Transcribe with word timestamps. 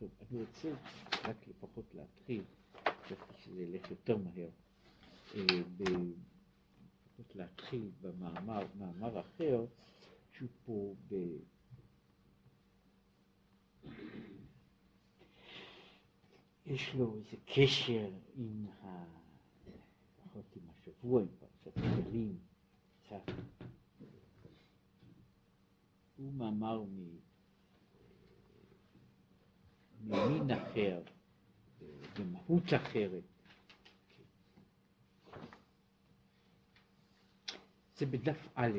טוב, 0.00 0.10
אני 0.30 0.40
רוצה 0.40 0.68
רק 1.28 1.48
לפחות 1.48 1.94
להתחיל, 1.94 2.44
חשבתי 3.02 3.34
שזה 3.44 3.62
ילך 3.62 3.90
יותר 3.90 4.16
מהר, 4.16 4.48
אה, 5.34 5.40
לפחות 5.80 7.34
להתחיל 7.36 7.90
במאמר 8.00 8.66
מאמר 8.78 9.20
אחר, 9.20 9.66
שהוא 10.32 10.48
פה 10.64 10.94
ב... 11.08 11.14
יש 16.66 16.94
לו 16.94 17.16
איזה 17.16 17.36
קשר 17.46 18.10
עם 18.36 18.66
ה... 18.82 19.04
לפחות 20.18 20.56
עם 20.56 20.62
השבוע, 20.70 21.22
עם 21.22 21.28
פרשת 21.38 21.66
הכלים, 21.78 22.38
קצת. 23.02 23.32
הוא 26.16 26.32
מאמר 26.32 26.82
מ... 26.82 27.29
ממין 30.04 30.50
אחר, 30.50 31.02
במהות 32.18 32.64
אחרת. 32.76 33.22
זה 37.96 38.06
בדף 38.06 38.48
א', 38.54 38.78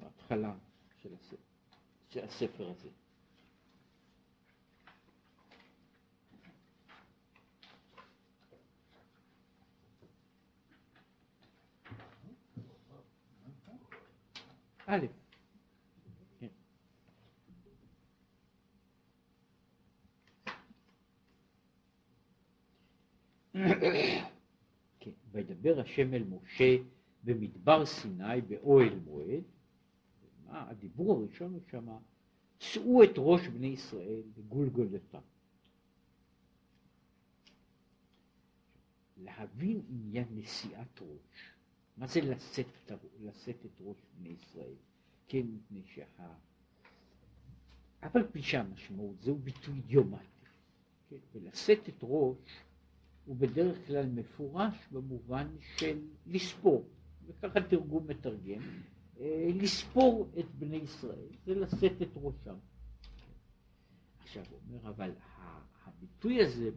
בהתחלה 0.00 0.54
של 1.02 1.14
הספר, 1.14 1.36
של 2.08 2.24
הספר 2.24 2.70
הזה. 2.70 2.88
א', 14.86 15.06
כן. 16.40 16.48
כן, 25.00 25.10
וידבר 25.74 25.80
השם 25.80 26.14
אל 26.14 26.24
משה 26.24 26.76
במדבר 27.24 27.86
סיני 27.86 28.40
באוהל 28.40 28.98
מועד, 29.04 29.42
מה 30.46 30.70
הדיבור 30.70 31.12
הראשון 31.12 31.52
הוא 31.52 31.60
שמה, 31.70 31.98
שאו 32.58 33.04
את 33.04 33.10
ראש 33.16 33.48
בני 33.48 33.66
ישראל 33.66 34.22
בגולגולתם. 34.36 35.20
להבין 39.16 39.82
עניין 39.88 40.26
נשיאת 40.30 41.00
ראש. 41.00 41.52
מה 41.96 42.06
זה 42.06 42.20
לשאת, 42.20 42.92
לשאת 43.20 43.66
את 43.66 43.80
ראש 43.80 43.96
בני 44.18 44.28
ישראל? 44.28 44.74
כן, 45.28 45.42
מפני 45.46 45.82
שה... 45.86 46.04
אף 48.00 48.16
על 48.16 48.26
פי 48.32 48.42
שהמשמעות 48.42 49.20
זהו 49.22 49.38
ביטוי 49.38 49.74
אידיומטי, 49.74 50.24
כן? 51.08 51.16
ולשאת 51.32 51.88
את 51.88 51.98
ראש 52.02 52.64
הוא 53.24 53.36
בדרך 53.36 53.86
כלל 53.86 54.06
מפורש 54.06 54.88
במובן 54.92 55.46
של 55.76 55.98
לספור, 56.26 56.84
וככה 57.26 57.60
תרגום 57.60 58.06
מתרגם, 58.06 58.60
אה, 59.20 59.48
לספור 59.54 60.28
את 60.38 60.54
בני 60.58 60.76
ישראל, 60.76 61.28
זה 61.46 61.54
לשאת 61.54 62.02
את 62.02 62.08
ראשם. 62.14 62.56
עכשיו 64.20 64.44
הוא 64.50 64.58
אומר, 64.68 64.88
אבל 64.88 65.12
הביטוי 65.84 66.42
הזה, 66.42 66.70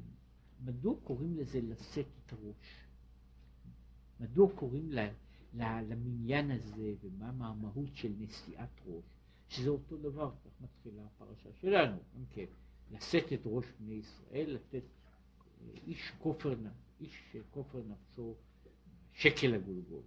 מדוע 0.66 0.96
קוראים 1.04 1.38
לזה 1.38 1.62
לשאת 1.62 2.08
את 2.26 2.34
הראש? 2.34 2.88
מדוע 4.20 4.50
קוראים 4.56 4.92
לה, 4.92 5.10
לה, 5.54 5.82
למניין 5.82 6.52
הזה 6.52 6.94
ומה 7.02 7.48
המהות 7.48 7.96
של 7.96 8.14
נשיאת 8.20 8.82
ראש, 8.86 9.06
שזה 9.50 9.70
אותו 9.70 9.98
דבר, 9.98 10.32
כך 10.46 10.62
מתחילה 10.62 11.06
הפרשה 11.06 11.50
שלנו, 11.54 11.98
גם 12.16 12.26
כן, 12.30 12.46
לשאת 12.92 13.34
את 13.34 13.42
ראש 13.46 13.66
בני 13.80 13.94
ישראל, 13.94 14.54
לתת 14.54 14.84
איש 15.88 16.12
כופר, 16.20 16.56
איש 17.00 17.36
כופר 17.52 17.82
נפשו 17.88 18.36
שקל 19.14 19.54
הגולגול. 19.54 20.04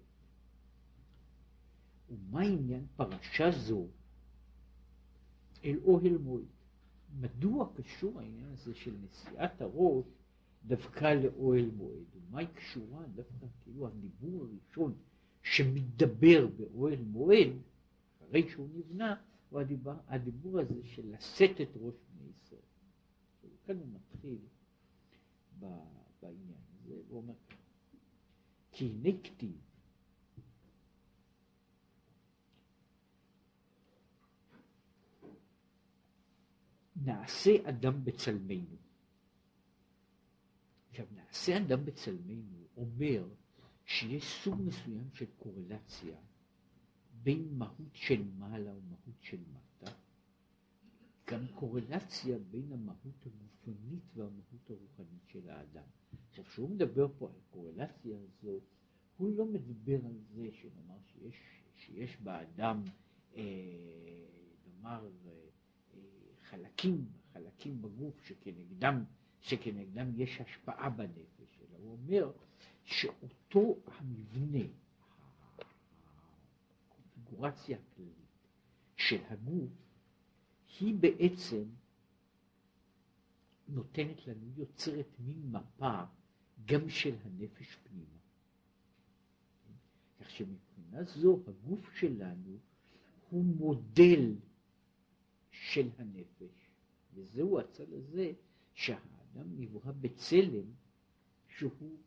ומה 2.10 2.40
עניין 2.42 2.86
פרשה 2.96 3.50
זו 3.50 3.86
אל 5.64 5.78
אוהל 5.84 6.18
מועד? 6.18 6.44
מדוע 7.20 7.72
קשור 7.74 8.20
העניין 8.20 8.52
הזה 8.52 8.74
של 8.74 8.94
נשיאת 9.02 9.62
הראש 9.62 10.04
דווקא 10.66 11.14
לאוהל 11.14 11.70
מועד. 11.70 12.04
ומה 12.14 12.38
היא 12.38 12.48
קשורה 12.54 13.06
דווקא 13.14 13.46
כאילו 13.62 13.86
הדיבור 13.86 14.44
הראשון 14.44 14.94
שמדבר 15.42 16.46
באוהל 16.46 17.02
מועד, 17.02 17.48
אחרי 18.18 18.48
שהוא 18.50 18.68
נבנה, 18.74 19.14
הוא 19.50 19.60
הדיבור, 19.60 19.92
הדיבור 20.08 20.60
הזה 20.60 20.84
של 20.84 21.12
לשאת 21.12 21.60
את 21.60 21.68
ראש 21.76 21.94
בני 22.14 22.30
ישראל. 22.30 22.60
כאן 23.66 23.76
הוא 23.76 23.86
מתחיל 23.92 24.38
בעניין 25.60 26.54
הזה, 26.72 26.94
הוא 27.08 27.18
אומר 27.18 27.34
כי 28.80 28.88
כתיב 29.24 29.60
נעשה 36.96 37.50
אדם 37.68 38.04
בצלמנו. 38.04 38.76
עכשיו, 40.90 41.06
נעשה 41.14 41.56
אדם 41.56 41.84
בצלמנו 41.84 42.66
אומר 42.76 43.28
שיש 43.84 44.24
סוג 44.44 44.60
מסוים 44.60 45.08
של 45.14 45.26
קורלציה 45.36 46.16
בין 47.22 47.54
מהות 47.58 47.94
של 47.94 48.22
מעלה 48.38 48.70
ומהות 48.76 49.22
של 49.22 49.40
מטה, 49.52 49.69
גם 51.30 51.46
קורלציה 51.54 52.38
בין 52.50 52.72
המהות 52.72 53.26
הגופנית 53.26 54.02
והמהות 54.14 54.70
הרוחנית 54.70 55.26
של 55.26 55.50
האדם. 55.50 55.84
עכשיו, 56.28 56.44
כשהוא 56.44 56.70
מדבר 56.70 57.06
פה 57.18 57.28
על 57.28 57.34
הקורלציה 57.46 58.18
הזו, 58.18 58.60
הוא 59.16 59.36
לא 59.36 59.46
מדבר 59.46 60.06
על 60.06 60.18
זה 60.34 60.48
שנאמר 60.52 60.98
שיש, 61.06 61.36
שיש 61.76 62.20
באדם, 62.20 62.82
אה, 63.36 63.42
נאמר, 64.66 65.08
אה, 65.26 65.30
חלקים, 66.42 67.06
חלקים 67.32 67.82
בגוף 67.82 68.24
שכנגדם 68.24 69.04
שכנגדם 69.40 70.20
יש 70.20 70.40
השפעה 70.40 70.90
בנפש, 70.90 71.58
אלא 71.60 71.78
הוא 71.78 71.92
אומר 71.92 72.32
שאותו 72.84 73.76
המבנה, 73.86 74.64
הקונפיגורציה 76.88 77.78
הכללית 77.78 78.14
של 78.96 79.20
הגוף, 79.28 79.70
היא 80.80 80.94
בעצם 80.94 81.64
נותנת 83.68 84.26
לנו, 84.26 84.46
יוצרת 84.56 85.06
מין 85.18 85.52
מפה 85.52 86.02
גם 86.64 86.88
של 86.88 87.14
הנפש 87.24 87.76
פנימה. 87.82 88.18
כך 90.20 90.30
שמבחינה 90.30 91.04
זו 91.04 91.38
הגוף 91.46 91.94
שלנו 91.94 92.58
הוא 93.30 93.44
מודל 93.44 94.34
של 95.50 95.88
הנפש, 95.98 96.70
וזהו 97.14 97.60
הצד 97.60 97.92
הזה 97.92 98.32
שה... 98.74 98.98
האדם 99.34 99.60
נברא 99.60 99.92
בצלם 99.92 100.64
שהוא, 101.48 101.98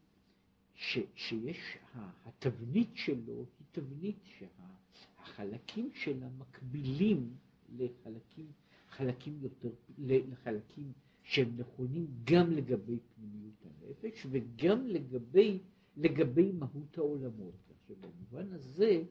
ש, 0.75 0.97
שיש, 1.15 1.77
התבנית 2.25 2.89
שלו 2.95 3.45
היא 3.59 3.67
תבנית 3.71 4.19
שהחלקים 4.23 5.91
שלה 5.93 6.29
מקבילים 6.29 7.37
לחלקים, 7.77 8.51
חלקים 8.89 9.39
יותר, 9.41 9.69
לחלקים 9.97 10.91
שהם 11.23 11.57
נכונים 11.57 12.07
גם 12.23 12.51
לגבי 12.51 12.99
פנימיות 13.15 13.65
הנפש 13.65 14.27
וגם 14.29 14.87
לגבי, 14.87 15.59
לגבי 15.97 16.51
מהות 16.51 16.97
העולמות. 16.97 17.55
עכשיו 17.69 17.95
במובן 18.01 18.53
הזה 18.53 19.03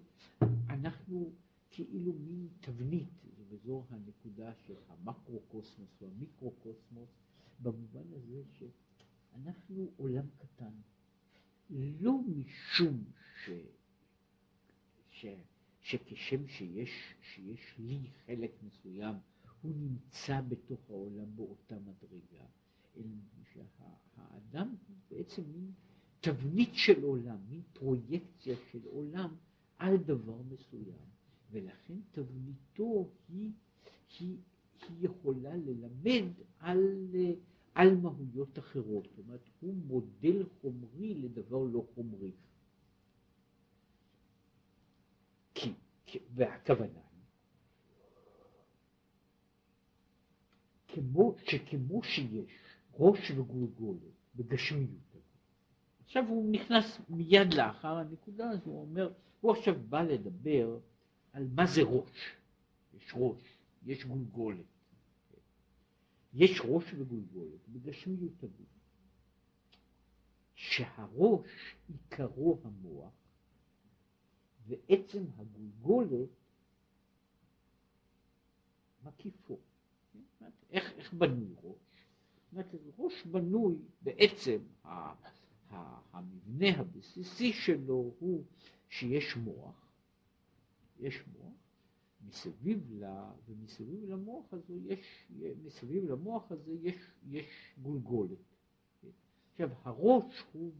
אנחנו 0.69 1.33
כאילו 1.71 2.12
מין 2.12 2.49
תבנית, 2.61 3.09
וזו 3.49 3.84
הנקודה 3.91 4.53
של 4.67 4.75
המקרו-קוסמוס 4.89 6.03
והמיקרו-קוסמוס, 6.03 7.09
במובן 7.62 8.13
הזה 8.13 8.42
שאנחנו 8.59 9.91
עולם 9.97 10.27
קטן, 10.39 10.72
לא 12.01 12.19
משום 12.28 13.04
ש, 13.45 13.51
ש, 15.10 15.27
שכשם 15.83 16.47
שיש, 16.47 17.15
שיש 17.21 17.75
לי 17.79 17.99
חלק 18.27 18.51
מסוים, 18.63 19.15
הוא 19.63 19.73
נמצא 19.77 20.41
בתוך 20.41 20.81
העולם 20.91 21.37
באותה 21.37 21.75
מדרגה, 21.79 22.45
אלא 22.97 23.05
שהאדם 23.53 24.75
הוא 24.89 24.97
בעצם 25.11 25.43
מין 25.53 25.71
תבנית 26.21 26.71
של 26.73 27.03
עולם, 27.03 27.37
מין 27.49 27.63
פרויקציה 27.73 28.57
של 28.71 28.81
עולם 28.84 29.34
על 29.79 29.97
דבר 29.97 30.43
מסוים, 30.43 31.07
ולכן 31.51 31.99
תבניתו 32.13 33.09
היא, 33.29 33.51
היא, 34.19 34.37
היא 34.89 34.97
יכולה 35.01 35.57
ללמד 35.57 36.29
על, 36.59 36.79
על 37.75 37.97
מהויות 37.97 38.59
אחרות, 38.59 39.05
זאת 39.05 39.19
אומרת 39.19 39.41
הוא 39.61 39.75
מודל 39.75 40.45
חומרי 40.61 41.15
לדבר 41.15 41.65
לא 41.65 41.87
חומרי. 41.95 42.33
והכוונה 46.34 47.00
כמו, 50.88 51.34
שכמו 51.44 52.03
שיש 52.03 52.50
ראש 52.94 53.30
וגולגולת 53.30 54.12
בגשמיות 54.34 55.12
עכשיו 56.12 56.24
הוא 56.28 56.53
נכנס 56.53 57.00
מיד 57.09 57.54
לאחר 57.54 57.97
הנקודה 57.97 58.50
הזו, 58.50 58.70
הוא 58.70 58.80
אומר, 58.80 59.12
הוא 59.41 59.53
עכשיו 59.53 59.74
בא 59.88 60.03
לדבר 60.03 60.78
על 61.32 61.48
מה 61.54 61.66
זה 61.66 61.82
ראש. 61.82 62.36
יש 62.94 63.12
ראש, 63.14 63.59
יש 63.86 64.04
גולגולת. 64.04 64.64
יש 66.34 66.60
ראש 66.64 66.94
וגולגולת 66.94 67.68
בגשמיות 67.68 68.42
הגוף. 68.42 68.66
שהראש 70.54 71.76
עיקרו 71.88 72.59
המוח 72.64 73.22
ועצם 74.66 75.24
הגולגולת 75.36 76.28
מקיפו. 79.04 79.59
איך, 80.70 80.92
איך 80.92 81.14
בנוי 81.14 81.54
ראש? 81.62 81.76
זאת 82.42 82.53
אומרת, 82.53 82.66
ראש 82.98 83.26
בנוי 83.26 83.76
בעצם, 84.03 84.59
המבנה 86.12 86.68
הבסיסי 86.76 87.53
שלו 87.53 88.14
הוא 88.18 88.44
שיש 88.88 89.36
מוח, 89.36 89.88
יש 91.00 91.24
מוח, 91.26 91.53
מסביב, 92.28 92.92
לה, 92.92 93.32
ומסביב 93.48 94.04
למוח 94.04 94.54
הזה 94.54 94.74
יש, 94.74 95.28
מסביב 95.64 96.04
למוח 96.04 96.53
הזה 96.53 96.74
יש, 96.82 96.97
יש 97.28 97.74
גולגולת. 97.82 98.38
עכשיו 99.53 99.70
הראש 99.82 100.42
הוא, 100.53 100.72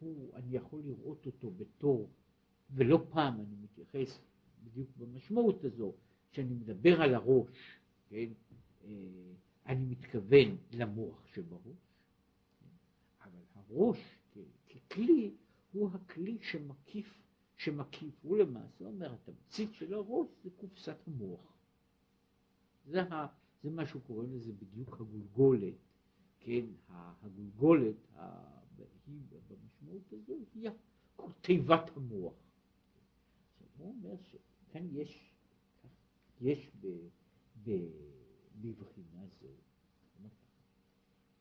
הוא, 0.00 0.34
אני 0.34 0.56
יכול 0.56 0.82
לראות 0.84 1.26
אותו 1.26 1.50
בתור, 1.50 2.10
ולא 2.74 3.06
פעם 3.10 3.40
אני 3.40 3.56
מתייחס 3.62 4.20
בדיוק 4.64 4.88
במשמעות 4.96 5.64
הזו, 5.64 5.92
כשאני 6.30 6.54
מדבר 6.54 7.02
על 7.02 7.14
הראש, 7.14 7.78
כן, 8.08 8.28
אה, 8.84 8.90
אני 9.66 9.84
מתכוון 9.84 10.56
למוח 10.72 11.26
שבראש, 11.26 11.76
אבל 13.24 13.40
הראש 13.54 13.98
ככלי 14.68 15.34
הוא 15.72 15.90
הכלי 15.94 16.38
שמקיף, 16.42 17.22
שמקיף, 17.56 18.14
הוא 18.22 18.36
למעשה 18.36 18.84
אומר, 18.84 19.14
התמצית 19.14 19.74
של 19.74 19.94
הראש 19.94 20.28
זה 20.44 20.50
קופסת 20.56 20.96
המוח. 21.06 21.52
זה, 22.86 23.00
זה 23.62 23.70
מה 23.70 23.82
קורא 24.06 24.24
לזה 24.24 24.52
בדיוק 24.52 25.00
הגולגולת, 25.00 25.74
כן, 26.40 26.66
הגולגולת 26.88 27.96
היא 29.06 29.20
במשמעות 29.48 30.12
הזו 30.12 30.34
היא 30.54 30.70
תיבת 31.40 31.96
המוח. 31.96 32.49
הוא 33.80 33.90
אומר 33.90 34.16
שכאן 34.22 34.88
יש, 34.92 35.34
יש 36.40 36.70
ב, 36.80 36.86
ב, 37.62 37.70
בבחינה 38.60 39.26
זו, 39.40 39.48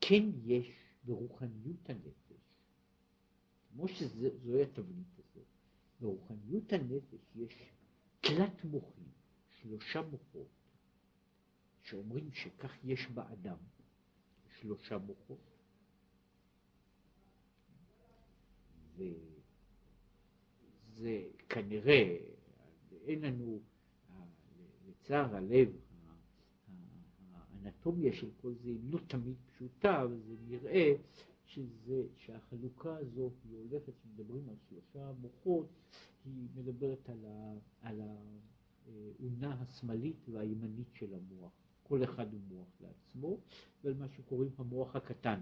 כן 0.02 0.24
יש 0.44 0.68
ברוחניות 1.04 1.90
הנפש, 1.90 2.42
כמו 3.70 3.88
שזוהי 3.88 4.64
התבנית 4.64 5.20
הזאת, 5.20 5.48
ברוחניות 6.00 6.74
הנפש 6.74 7.36
יש 7.36 7.72
תלת 8.22 8.64
מוחים, 8.64 9.12
שלושה 9.50 10.02
מוחות, 10.02 10.48
שאומרים 11.82 12.32
שכך 12.32 12.74
יש 12.84 13.08
באדם, 13.08 13.58
שלושה 14.60 14.98
מוחות, 14.98 15.50
וזה 21.00 21.24
כנראה, 21.50 22.18
אין 23.06 23.22
לנו, 23.22 23.60
לצער 24.88 25.36
הלב, 25.36 25.70
האנטומיה 27.34 28.14
של 28.14 28.30
כל 28.42 28.54
זה 28.54 28.70
היא 28.70 28.80
לא 28.90 29.00
תמיד 29.08 29.36
פשוטה, 29.46 30.04
אבל 30.04 30.20
זה 30.28 30.36
נראה 30.48 30.94
שזה, 31.46 32.04
שהחלוקה 32.18 32.98
הזו 32.98 33.32
היא 33.44 33.58
הולכת, 33.58 33.94
כשמדברים 34.00 34.50
על 34.50 34.56
שלושה 34.70 35.12
מוחות, 35.22 35.68
היא 36.26 36.48
מדברת 36.56 37.10
על, 37.10 37.26
ה, 37.26 37.54
על 37.82 38.02
האונה 38.02 39.62
השמאלית 39.62 40.30
והימנית 40.30 40.88
של 40.94 41.14
המוח. 41.14 41.52
כל 41.84 42.04
אחד 42.04 42.34
הוא 42.34 42.42
מוח 42.50 42.82
לעצמו, 42.82 43.38
ועל 43.84 43.94
מה 43.94 44.10
שקוראים 44.10 44.52
המוח 44.58 44.96
הקטן. 44.96 45.40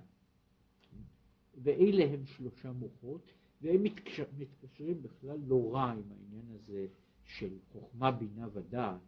ואלה 1.63 2.06
הם 2.06 2.25
שלושה 2.25 2.71
מוחות, 2.71 3.31
והם 3.62 3.83
מתקשר, 3.83 4.24
מתקשרים 4.38 5.01
בכלל 5.01 5.39
לא 5.48 5.74
רע 5.74 5.92
עם 5.92 6.12
העניין 6.12 6.45
הזה 6.56 6.88
של 7.24 7.57
חוכמה, 7.71 8.12
בינה 8.12 8.48
ודעת, 8.54 9.01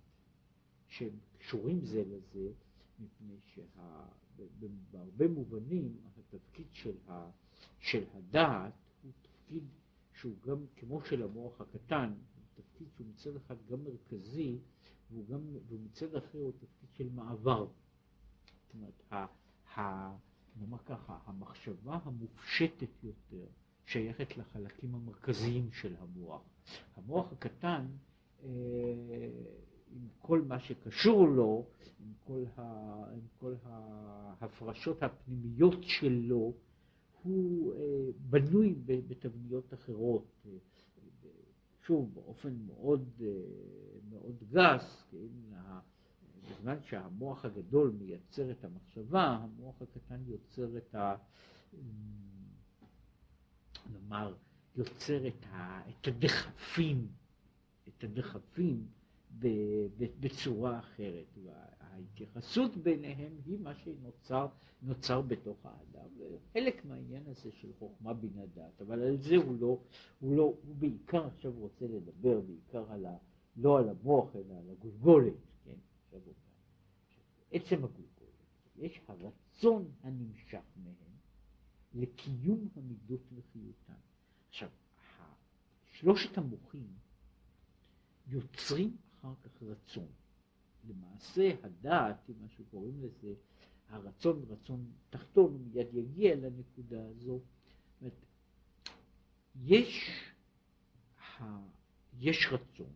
שהם 0.87 1.19
קשורים 1.37 1.85
זה 1.85 2.03
לזה, 2.05 2.51
מפני 2.99 3.35
שבהרבה 3.45 5.27
מובנים 5.27 5.97
התפקיד 6.17 6.67
של, 6.71 6.95
ה, 7.07 7.29
של 7.79 8.03
הדעת 8.13 8.73
הוא 9.03 9.11
תפקיד 9.21 9.63
שהוא 10.13 10.35
גם, 10.41 10.65
כמו 10.75 11.01
של 11.01 11.23
המוח 11.23 11.61
הקטן, 11.61 12.13
הוא 12.35 12.63
תפקיד 12.63 12.87
שהוא 12.95 13.07
מצד 13.07 13.35
אחד 13.35 13.55
גם 13.69 13.83
מרכזי, 13.83 14.59
והוא 15.11 15.27
גם, 15.27 15.41
ומצד 15.67 16.15
אחר 16.15 16.39
הוא 16.39 16.51
תפקיד 16.51 16.89
של 16.93 17.09
מעבר. 17.09 17.67
זאת 18.65 18.73
אומרת, 18.73 19.03
ה, 19.11 19.25
ה, 19.79 20.15
נאמר 20.59 20.77
ככה, 20.77 21.19
המחשבה 21.25 21.99
המופשטת 22.03 23.03
יותר 23.03 23.47
שייכת 23.89 24.38
לחלקים 24.38 24.95
המרכזיים 24.95 25.71
של 25.71 25.95
המוח. 26.00 26.41
המוח 26.95 27.31
הקטן, 27.31 27.86
אה, 28.44 28.50
עם 29.91 30.07
כל 30.19 30.41
מה 30.41 30.59
שקשור 30.59 31.27
לו, 31.27 31.65
עם 32.00 32.13
כל, 32.24 32.44
ה, 32.57 32.62
עם 33.13 33.27
כל 33.38 33.53
ההפרשות 33.63 35.03
הפנימיות 35.03 35.83
שלו, 35.83 36.53
הוא 37.24 37.74
אה, 37.74 37.80
בנוי 38.30 38.75
בתבניות 38.86 39.74
אחרות. 39.74 40.25
אה, 40.45 40.51
שוב, 41.85 42.13
באופן 42.13 42.53
מאוד, 42.68 43.21
מאוד 44.09 44.44
גס, 44.51 45.03
כן, 45.12 45.18
בזמן 46.50 46.77
שהמוח 46.81 47.45
הגדול 47.45 47.92
מייצר 48.00 48.51
את 48.51 48.63
המחשבה, 48.63 49.24
המוח 49.24 49.81
הקטן 49.81 50.21
יוצר 50.27 50.77
את 50.77 50.95
ה... 50.95 51.15
נאמר, 53.93 54.35
יוצר 54.75 55.27
את, 55.27 55.45
ה, 55.51 55.81
את 55.89 56.07
הדחפים, 56.07 57.07
את 57.87 58.03
הדחפים 58.03 58.87
בצורה 60.19 60.79
אחרת. 60.79 61.37
וההתייחסות 61.43 62.77
ביניהם 62.77 63.31
היא 63.45 63.59
מה 63.59 63.75
שנוצר 63.75 64.47
נוצר 64.81 65.21
בתוך 65.21 65.57
האדם, 65.65 66.09
וחלק 66.17 66.85
מהעניין 66.85 67.23
הזה 67.27 67.51
של 67.51 67.68
חוכמה 67.80 68.13
בינה 68.13 68.45
דעת, 68.45 68.81
אבל 68.81 69.01
על 69.01 69.18
זה 69.18 69.35
הוא 69.35 69.56
לא, 69.59 69.80
הוא 70.19 70.35
לא, 70.35 70.44
הוא 70.44 70.75
בעיקר 70.75 71.27
עכשיו 71.27 71.51
רוצה 71.51 71.85
לדבר 71.87 72.42
בעיקר 72.42 72.92
על 72.92 73.06
ה... 73.06 73.18
לא 73.57 73.80
על 73.80 73.89
המוח 73.89 74.35
אלא 74.35 74.54
על 74.59 74.69
הגולגולת, 74.69 75.33
כן, 75.65 75.75
עכשיו 76.06 76.19
עצם 77.51 77.75
הגולגולת, 77.75 78.09
יש 78.77 79.01
הרצון 79.07 79.92
הנמשך 80.04 80.61
מהם 80.83 81.08
לקיום 81.93 82.67
המידות 82.75 83.21
וחיותן. 83.35 83.99
עכשיו, 84.49 84.69
שלושת 85.91 86.37
המוחים 86.37 86.87
יוצרים 88.27 88.97
אחר 89.19 89.33
כך 89.43 89.63
רצון. 89.63 90.07
למעשה 90.87 91.51
הדעת, 91.63 92.29
מה 92.41 92.49
שקוראים 92.49 93.01
לזה, 93.03 93.33
הרצון, 93.89 94.45
רצון 94.49 94.91
תחתון, 95.09 95.53
הוא 95.53 95.59
מיד 95.59 95.93
יגיע 95.93 96.35
לנקודה 96.35 97.07
הזו. 97.07 97.39
אומרת, 98.01 98.13
יש, 99.55 100.09
יש 102.19 102.47
רצון 102.51 102.93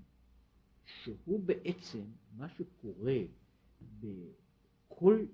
שהוא 0.86 1.40
בעצם 1.40 2.04
מה 2.38 2.50
שקורה 2.50 3.18
בכל 4.00 5.26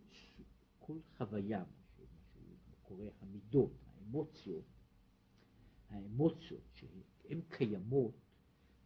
כל 0.79 0.97
חוויה, 1.17 1.63
שקורה, 2.89 3.09
המידות, 3.21 3.71
האמוציות, 3.87 4.65
האמוציות 5.89 6.61
שהן 6.73 7.41
קיימות 7.49 8.15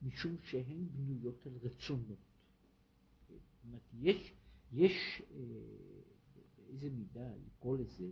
משום 0.01 0.35
שהן 0.43 0.87
בנויות 0.91 1.47
על 1.47 1.53
רצונות. 1.61 2.19
זאת 3.29 3.39
אומרת, 3.65 3.81
יש, 3.93 4.33
יש 4.71 5.21
אה, 5.31 5.37
באיזה 6.57 6.89
מידה 6.89 7.31
לקרוא 7.47 7.77
לזה, 7.77 8.11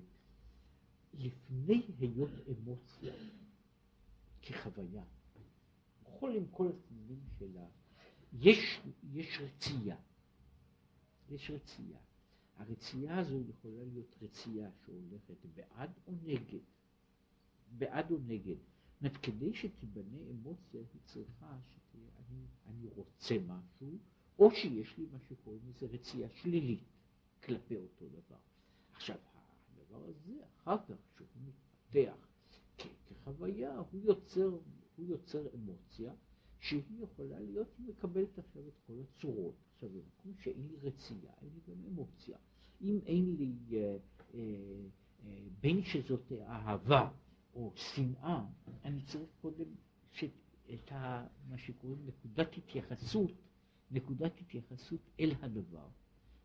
לפני 1.13 1.81
היות 1.99 2.31
אמוציה 2.49 3.13
כחוויה, 4.41 5.03
בכל 6.03 6.35
עם 6.35 6.45
כל 6.51 6.67
הסימנים 6.67 7.19
שלה, 7.39 7.65
יש, 8.33 8.79
יש 9.13 9.39
רצייה. 9.41 9.97
יש 11.29 11.51
רצייה. 11.51 11.99
הרצייה 12.61 13.19
הזו 13.19 13.41
יכולה 13.49 13.83
להיות 13.85 14.15
רצייה 14.21 14.69
שהולכת 14.85 15.45
בעד 15.55 15.91
או 16.07 16.13
נגד. 16.23 16.59
בעד 17.77 18.11
או 18.11 18.17
נגד. 18.17 18.55
זאת 18.55 19.01
אומרת, 19.01 19.17
כדי 19.17 19.53
שתיבנה 19.53 20.17
אמוציה, 20.31 20.81
היא 20.93 21.01
צריכה 21.05 21.57
שתהיה, 21.73 22.09
אני, 22.19 22.45
אני 22.65 22.87
רוצה 22.95 23.35
משהו, 23.47 23.97
או 24.39 24.51
שיש 24.51 24.97
לי 24.97 25.05
מה 25.11 25.19
שקוראים 25.19 25.61
לזה 25.69 25.85
רצייה 25.85 26.29
שלילית. 26.29 26.83
כלפי 27.43 27.77
אותו 27.77 28.05
דבר. 28.09 28.37
עכשיו, 28.93 29.17
הדבר 29.71 30.03
הזה, 30.03 30.33
אחר 30.57 30.77
כך, 30.77 30.95
כשהוא 31.15 31.27
מתפתח 31.47 32.27
כחוויה, 33.07 33.77
הוא 33.77 34.01
יוצר, 34.03 34.49
הוא 34.95 35.05
יוצר 35.05 35.47
אמוציה 35.55 36.13
שהיא 36.59 37.03
יכולה 37.03 37.39
להיות, 37.39 37.67
מקבלת 37.79 38.39
עכשיו 38.39 38.67
את 38.67 38.79
כל 38.87 38.93
הצורות. 39.01 39.55
עכשיו, 39.73 39.89
במקום 39.89 40.33
שאין 40.43 40.67
לי 40.67 40.77
רצייה, 40.81 41.33
אין 41.41 41.49
לי 41.53 41.59
גם 41.67 41.85
אמוציה. 41.85 42.37
אם 42.81 42.99
אין 43.05 43.35
לי, 43.35 43.53
אה, 43.71 43.97
אה, 44.33 44.39
אה, 45.25 45.37
בין 45.61 45.83
שזאת 45.83 46.31
אהבה 46.47 47.09
או 47.53 47.71
שנאה, 47.75 48.45
אני 48.85 49.01
צריך 49.01 49.29
קודם 49.41 49.65
את 50.73 50.91
ה, 50.91 51.27
מה 51.49 51.57
שקוראים 51.57 52.05
נקודת 52.05 52.57
התייחסות, 52.57 53.31
נקודת 53.91 54.39
התייחסות 54.41 55.01
אל 55.19 55.31
הדבר. 55.41 55.87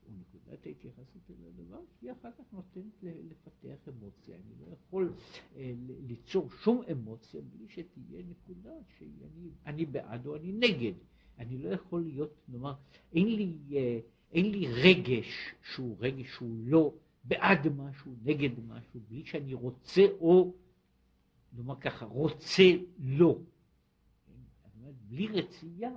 ונקודת 0.09 0.67
ההתייחסות 0.67 1.31
אל 1.31 1.47
הדבר, 1.47 1.81
שהיא 1.99 2.13
אחר 2.13 2.31
כך 2.39 2.53
נותנת 2.53 3.03
לפתח 3.03 3.89
אמוציה. 3.89 4.37
אני 4.37 4.55
לא 4.61 4.67
יכול 4.73 5.13
אה, 5.57 5.75
ליצור 6.07 6.51
שום 6.51 6.83
אמוציה 6.93 7.41
בלי 7.41 7.69
שתהיה 7.69 8.23
נקודה 8.29 8.71
שאני 8.99 9.51
אני 9.67 9.87
בעד 9.87 10.27
או 10.27 10.37
אני 10.37 10.53
נגד. 10.53 10.93
אני 11.39 11.59
לא 11.59 11.69
יכול 11.69 12.03
להיות, 12.03 12.31
נאמר, 12.49 12.75
אין 13.13 13.27
לי, 13.27 13.53
אה, 13.73 13.99
אין 14.33 14.51
לי 14.51 14.67
רגש 14.67 15.55
שהוא 15.73 15.97
רגש 16.01 16.35
שהוא 16.35 16.57
לא 16.59 16.95
בעד 17.25 17.69
משהו, 17.69 18.15
נגד 18.23 18.61
משהו, 18.67 19.01
בלי 19.09 19.25
שאני 19.25 19.55
רוצה 19.55 20.03
או, 20.21 20.55
נאמר 21.53 21.81
ככה, 21.81 22.05
רוצה 22.05 22.63
לא. 22.99 23.39
בלי 25.09 25.29
רצייה 25.29 25.91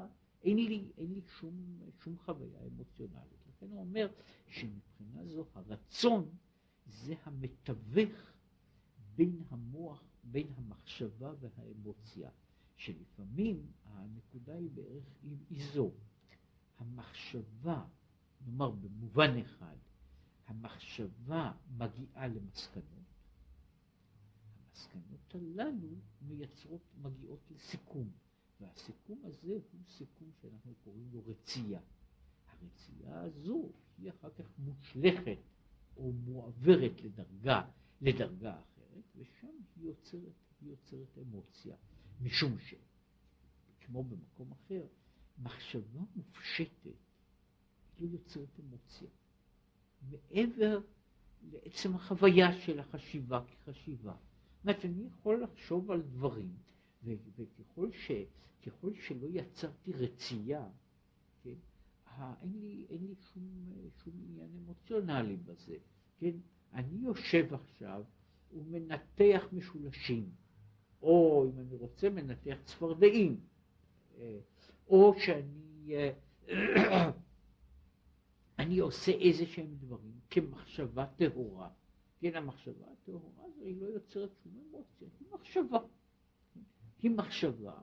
אין 0.43 0.57
לי, 0.57 0.91
אין 0.98 1.13
לי 1.13 1.21
שום, 1.39 1.79
שום 2.03 2.17
חוויה 2.17 2.59
אמוציונלית. 2.67 3.48
לכן 3.50 3.65
הוא 3.69 3.79
אומר 3.79 4.07
שמבחינה 4.48 5.25
זו 5.25 5.45
הרצון 5.53 6.29
זה 6.86 7.13
המתווך 7.24 8.31
בין 9.15 9.41
המוח, 9.50 10.03
בין 10.24 10.48
המחשבה 10.57 11.33
והאמוציה, 11.39 12.29
שלפעמים 12.75 13.71
הנקודה 13.86 14.55
היא 14.55 14.69
בערך 14.74 15.03
היא 15.50 15.63
זו. 15.74 15.91
המחשבה, 16.77 17.86
נאמר 18.46 18.72
במובן 18.72 19.38
אחד, 19.38 19.75
המחשבה 20.48 21.51
מגיעה 21.77 22.27
למסקנות, 22.27 23.05
המסקנות 24.69 25.36
הללו 25.36 25.89
מייצרות, 26.22 26.81
מגיעות 27.01 27.39
לסיכום, 27.51 28.10
והסיכום 28.60 29.22
הזה 29.25 29.53
הוא 29.72 29.81
סיכום 29.88 30.31
שאנחנו 30.41 30.74
קוראים 30.84 31.10
לו 31.13 31.22
רצייה. 31.25 31.79
הרצייה 32.48 33.22
הזו 33.22 33.72
היא 33.98 34.10
אחר 34.10 34.29
כך 34.29 34.46
מושלכת 34.60 35.38
או 35.98 36.12
מועברת 36.12 37.01
לדרגה, 37.03 37.69
לדרגה 38.01 38.60
אחרת, 38.60 39.03
ושם 39.15 39.48
היא 39.75 39.86
יוצרת, 39.86 40.34
היא 40.62 40.69
יוצרת 40.69 41.17
אמוציה, 41.17 41.75
משום 42.22 42.60
ש, 42.60 42.74
כמו 43.79 44.03
במקום 44.03 44.51
אחר, 44.51 44.86
מחשבה 45.38 46.00
מופשטת 46.15 47.09
היא 48.00 48.10
לא 48.10 48.13
יוצרת 48.13 48.60
אמוציה. 48.60 49.08
מעבר 50.12 50.79
לעצם 51.51 51.96
החוויה 51.96 52.53
של 52.60 52.79
החשיבה 52.79 53.41
כחשיבה. 53.46 54.13
זאת 54.13 54.63
אומרת, 54.63 54.86
אני 54.86 55.08
יכול 55.08 55.44
לחשוב 55.44 55.91
על 55.91 56.01
דברים, 56.01 56.53
וככל 57.03 57.91
ש, 57.91 58.12
שלא 58.94 59.27
יצרתי 59.29 59.94
רצייה, 59.94 60.68
כן, 61.44 61.53
אין 62.41 62.60
לי, 62.60 62.86
אין 62.89 63.08
לי 63.08 63.15
שום, 63.15 63.44
שום 64.03 64.13
עניין 64.29 64.50
אמוציונלי 64.65 65.36
בזה, 65.36 65.75
כן? 66.20 66.36
אני 66.74 67.06
יושב 67.06 67.53
עכשיו 67.53 68.03
ומנתח 68.53 69.48
משולשים, 69.53 70.29
או 71.01 71.46
אם 71.50 71.60
אני 71.60 71.75
רוצה 71.75 72.10
מנתח 72.10 72.58
צפרדעים, 72.65 73.39
אה, 74.18 74.39
או 74.88 75.13
שאני 75.18 75.96
אה, 75.96 77.12
אני 78.60 78.80
עושה 78.80 79.12
איזה 79.12 79.46
שהם 79.46 79.75
דברים 79.80 80.20
כמחשבה 80.30 81.06
טהורה. 81.06 81.70
כן, 82.20 82.36
המחשבה 82.36 82.86
הטהורה 82.92 83.46
הזו 83.46 83.63
היא 83.63 83.82
לא 83.82 83.88
יוצרת 83.88 84.30
שום 84.44 84.54
אמוציה, 84.70 85.08
היא 85.20 85.28
מחשבה. 85.32 85.80
היא 87.01 87.12
מחשבה, 87.12 87.82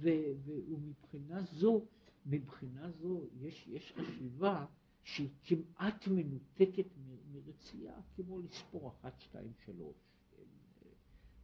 ומבחינה 0.00 1.42
זו 1.42 1.84
מבחינה 2.26 2.90
זו 2.90 3.26
יש, 3.40 3.68
יש 3.68 3.92
חשיבה 3.92 4.66
שהיא 5.02 5.28
כמעט 5.44 6.08
מנותקת 6.08 6.86
מרצייה, 7.32 7.94
כמו 8.16 8.40
לספור 8.40 8.88
אחת, 8.88 9.20
שתיים, 9.20 9.52
שלוש. 9.64 9.96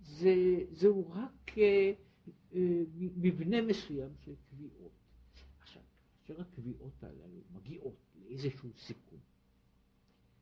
זה, 0.01 0.35
זהו 0.71 1.11
רק 1.11 1.59
אה, 1.59 1.93
אה, 2.55 2.83
מבנה 2.99 3.63
מסוים 3.63 4.11
של 4.25 4.35
קביעות. 4.51 5.02
כאשר 6.25 6.41
הקביעות 6.41 7.03
הללו 7.03 7.43
מגיעות 7.53 7.97
לאיזשהו 8.15 8.71
סיכום, 8.77 9.19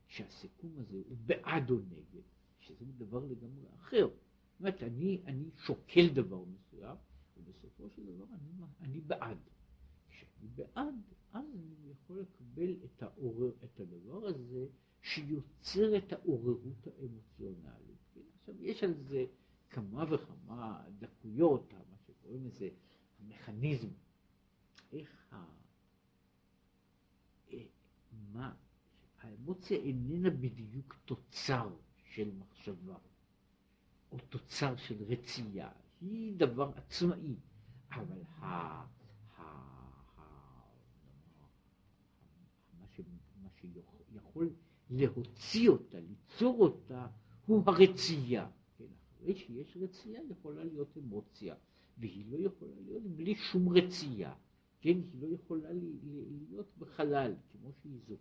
שהסיכום 0.07 0.79
הזה 0.79 1.03
הוא 1.09 1.17
בעד 1.27 1.71
או 1.71 1.77
נגד, 1.79 2.23
שזה 2.59 2.85
דבר 2.85 3.25
לגמרי 3.25 3.67
אחר. 3.75 4.09
זאת 4.09 4.61
אומרת, 4.61 4.83
אני, 4.83 5.23
אני 5.27 5.51
שוקל 5.57 6.09
דבר 6.09 6.45
מסוים, 6.45 6.97
ובסופו 7.37 7.91
של 7.91 8.07
דבר 8.07 8.25
אני, 8.31 8.65
אני 8.81 9.01
בעד. 9.01 9.39
כשאני 10.09 10.49
בעד, 10.55 10.95
אז 11.33 11.45
אני 11.55 11.91
יכול 11.91 12.21
לקבל 12.21 12.77
את, 12.85 13.03
העורר, 13.03 13.53
את 13.65 13.81
הדבר 13.81 14.27
הזה 14.27 14.67
שיוצר 15.03 15.97
את 15.97 16.13
העוררות 16.13 16.87
האמוציונלית. 16.87 17.99
כן? 18.15 18.21
עכשיו, 18.41 18.55
יש 18.63 18.83
על 18.83 18.95
זה 18.95 19.25
כמה 19.71 20.05
וכמה 20.11 20.85
דקויות, 20.99 21.73
מה 21.73 21.97
שקוראים 22.07 22.47
לזה 22.47 22.69
המכניזם, 23.21 23.89
איך 24.93 25.33
ה... 25.33 25.60
מה, 28.33 28.55
האמוציה 29.21 29.79
איננה 29.79 30.31
בדיוק 30.31 30.97
תוצר 31.05 31.71
של 32.05 32.31
מחשבה, 32.39 32.97
או 34.13 34.19
תוצר 34.29 34.77
של 34.77 35.03
רצייה, 35.09 35.71
היא 36.01 36.37
דבר 36.37 36.73
עצמאי, 36.77 37.35
אבל 37.93 38.23
ה... 38.41 39.01
שיכול 44.31 44.51
להוציא 44.91 45.69
אותה, 45.69 45.99
ליצור 46.01 46.61
אותה, 46.61 47.07
הוא 47.47 47.63
הרצייה. 47.67 48.51
כן, 48.79 48.85
אחרי 49.17 49.35
שיש 49.35 49.77
רצייה 49.81 50.21
יכולה 50.31 50.65
להיות 50.65 50.97
אמוציה, 50.97 51.55
והיא 51.99 52.25
לא 52.33 52.39
יכולה 52.39 52.75
להיות 52.81 53.03
בלי 53.03 53.35
שום 53.35 53.69
רצייה. 53.69 54.35
כן, 54.81 54.99
היא 55.13 55.21
לא 55.21 55.27
יכולה 55.35 55.69
להיות 55.73 56.79
בחלל, 56.79 57.35
כמו 57.53 57.73
שהיא 57.73 58.01
זאת. 58.09 58.19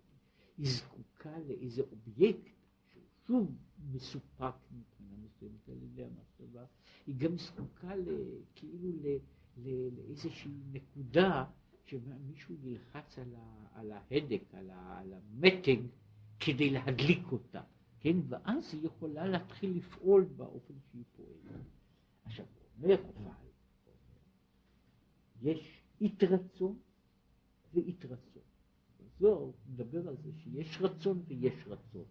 היא 0.58 0.68
זקוקה 0.70 1.40
לאיזה 1.48 1.82
אובייקט 1.92 2.50
שהוא 2.92 3.04
שוב 3.28 3.56
מסופק 3.92 4.56
מבחינה 4.72 5.16
מסוימת 5.18 5.70
על 5.70 5.84
ידי 5.84 6.04
המחשבה, 6.04 6.66
היא 7.08 7.16
גם 7.16 7.38
זקוקה 7.38 7.94
כאילו 8.56 8.90
לאיזושהי 9.92 10.52
נקודה 10.72 11.46
שמישהו 11.86 12.56
ילחץ 12.64 13.20
על, 13.20 13.36
ה, 13.36 13.68
על 13.80 13.92
ההדק, 13.92 14.44
על, 14.54 14.70
ה, 14.70 15.00
על 15.00 15.14
המתג, 15.14 15.82
כדי 16.40 16.70
להדליק 16.70 17.32
אותה, 17.32 17.62
כן? 18.00 18.18
ואז 18.28 18.74
היא 18.74 18.86
יכולה 18.86 19.28
להתחיל 19.28 19.78
לפעול 19.78 20.24
באופן 20.24 20.74
שהיא 20.92 21.04
פועלת. 21.16 21.62
עכשיו, 22.24 22.46
אומר 22.78 22.96
אבל, 23.18 23.32
יש 25.42 25.79
אית-רצון 26.02 26.80
ואית-רצון. 27.74 28.44
זוהר 29.20 29.52
מדבר 29.70 30.08
על 30.08 30.16
זה 30.24 30.32
שיש 30.44 30.78
רצון 30.82 31.24
ויש 31.28 31.54
רצון, 31.68 32.06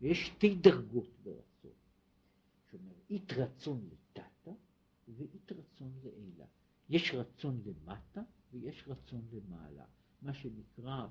ויש 0.00 0.26
שתי 0.26 0.54
דרגות 0.54 1.10
ברצון. 1.22 1.72
שאומר, 2.70 2.92
אית-רצון 3.10 3.88
לטאטה 3.92 4.52
ואית-רצון 5.08 5.92
לעילה. 6.04 6.46
יש 6.88 7.14
רצון 7.14 7.62
למטה 7.64 8.22
ויש 8.52 8.84
רצון 8.86 9.22
למעלה, 9.32 9.84
מה 10.22 10.34
שנקרא 10.34 11.06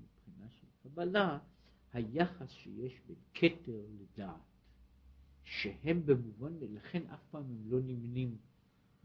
מבחינה 0.00 0.50
של 0.50 0.66
קבלה 0.82 1.38
היחס 1.92 2.50
שיש 2.50 3.00
בין 3.06 3.16
כתר 3.34 3.86
לדעת, 4.00 4.40
שהם 5.42 6.06
במובן, 6.06 6.52
לכן 6.60 7.06
אף 7.06 7.20
פעם 7.30 7.42
הם 7.42 7.70
לא 7.70 7.80
נמנים 7.80 8.36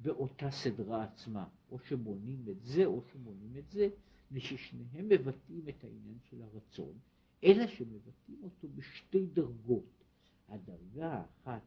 באותה 0.01 0.51
סדרה 0.51 1.03
עצמה, 1.03 1.47
או 1.71 1.79
שמונים 1.79 2.45
את 2.49 2.63
זה 2.63 2.85
או 2.85 3.01
שמונים 3.11 3.57
את 3.57 3.69
זה, 3.69 3.89
וששניהם 4.31 5.09
מבטאים 5.09 5.69
את 5.69 5.83
העניין 5.83 6.17
של 6.29 6.41
הרצון, 6.41 6.99
אלא 7.43 7.67
שמבטאים 7.67 8.43
אותו 8.43 8.67
בשתי 8.75 9.25
דרגות. 9.25 10.03
הדרגה 10.47 11.13
האחת, 11.13 11.61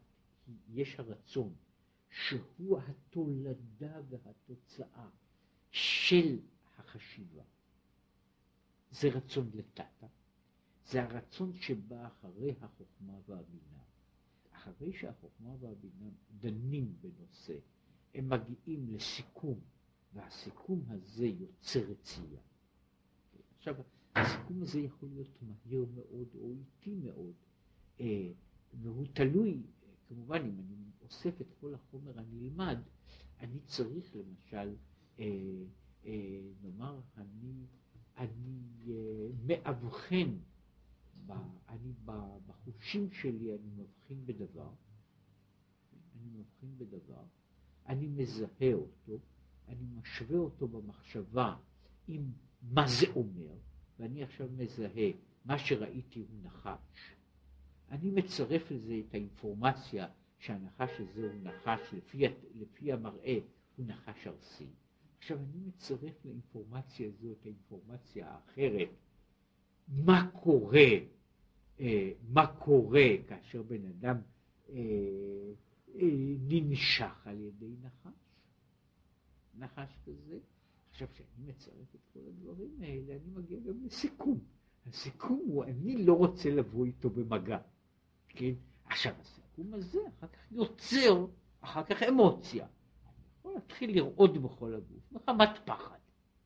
יש 0.69 0.99
הרצון, 0.99 1.53
שהוא 2.09 2.79
התולדה 2.79 4.01
והתוצאה 4.09 5.09
של 5.71 6.39
החשיבה. 6.77 7.43
זה 8.91 9.07
רצון 9.07 9.49
לטאטה, 9.53 10.07
זה 10.85 11.03
הרצון 11.03 11.53
שבא 11.53 12.07
אחרי 12.07 12.55
החוכמה 12.61 13.19
והבינה. 13.27 13.83
אחרי 14.51 14.93
שהחוכמה 14.93 15.55
והבינה 15.59 16.09
דנים 16.39 16.95
בנושא, 17.01 17.57
הם 18.13 18.29
מגיעים 18.29 18.87
לסיכום, 18.89 19.59
והסיכום 20.13 20.83
הזה 20.87 21.25
יוצר 21.25 21.79
רצייה. 21.79 22.41
עכשיו, 23.57 23.75
הסיכום 24.15 24.61
הזה 24.61 24.79
יכול 24.79 25.09
להיות 25.09 25.41
מהיר 25.41 25.85
מאוד 25.95 26.27
או 26.41 26.51
איטי 26.51 26.95
מאוד, 26.95 27.33
אה, 27.99 28.31
והוא 28.81 29.05
תלוי, 29.13 29.63
כמובן, 30.07 30.45
אם 30.45 30.59
אני 30.59 30.91
אוסף 31.01 31.41
את 31.41 31.47
כל 31.61 31.73
החומר 31.73 32.19
הנלמד, 32.19 32.77
אני 33.39 33.59
צריך 33.59 34.15
למשל, 34.15 34.75
אה, 35.19 35.25
אה, 36.05 36.41
נאמר, 36.61 36.99
אני, 37.17 37.65
אני 38.17 38.61
מאבחן, 39.45 40.37
אני 41.69 41.93
בחושים 42.45 43.11
שלי, 43.11 43.55
אני 43.55 43.69
מבחין 43.75 44.25
בדבר, 44.25 44.69
אני 46.15 46.29
מבחין 46.29 46.77
בדבר, 46.77 47.23
אני 47.87 48.07
מזהה 48.07 48.73
אותו, 48.73 49.19
אני 49.67 49.85
משווה 49.99 50.37
אותו 50.37 50.67
במחשבה 50.67 51.55
עם 52.07 52.31
מה 52.61 52.87
זה 52.87 53.05
אומר, 53.15 53.55
ואני 53.99 54.23
עכשיו 54.23 54.47
מזהה, 54.57 55.11
מה 55.45 55.59
שראיתי 55.59 56.19
הוא 56.19 56.27
נחש, 56.43 57.15
אני 57.91 58.11
מצרף 58.11 58.71
לזה 58.71 59.01
את 59.07 59.13
האינפורמציה 59.13 60.07
שהנחש 60.39 60.99
הזה 60.99 61.31
הוא 61.33 61.41
נחש, 61.43 61.93
לפי, 61.93 62.23
לפי 62.53 62.91
המראה 62.91 63.39
הוא 63.75 63.85
נחש 63.85 64.27
ארסי. 64.27 64.67
עכשיו 65.17 65.37
אני 65.37 65.67
מצרף 65.67 66.25
לאינפורמציה 66.25 67.07
הזו 67.07 67.31
את 67.31 67.45
האינפורמציה 67.45 68.29
האחרת, 68.29 68.89
מה 69.87 70.29
קורה, 70.41 70.89
אה, 71.79 72.11
מה 72.29 72.47
קורה 72.47 73.07
כאשר 73.27 73.63
בן 73.63 73.85
אדם 73.85 74.17
אה, 74.69 74.75
ננשך 76.39 77.27
על 77.27 77.39
ידי 77.39 77.75
נחש, 77.81 78.13
נחש 79.55 79.97
כזה. 80.05 80.39
עכשיו 80.89 81.07
כשאני 81.11 81.47
מצרף 81.47 81.95
את 81.95 81.99
כל 82.13 82.19
הדברים 82.27 82.81
האלה 82.81 83.13
אני 83.13 83.29
מגיע 83.33 83.59
גם 83.59 83.85
לסיכום. 83.85 84.39
הסיכום 84.85 85.41
הוא 85.45 85.63
אני 85.63 86.05
לא 86.05 86.13
רוצה 86.13 86.49
לבוא 86.49 86.85
איתו 86.85 87.09
במגע. 87.09 87.57
כן? 88.29 88.53
עכשיו 88.85 89.13
הסיכום 89.19 89.73
הזה 89.73 89.99
אחר 90.17 90.27
כך 90.27 90.51
יוצר 90.51 91.27
אחר 91.61 91.83
כך 91.83 92.03
אמוציה. 92.03 92.65
אני 92.65 93.13
יכול 93.39 93.53
להתחיל 93.53 93.95
לרעוד 93.95 94.43
בכל 94.43 94.75
הגוף, 94.75 95.11
מחמת 95.11 95.49
פחד. 95.65 95.97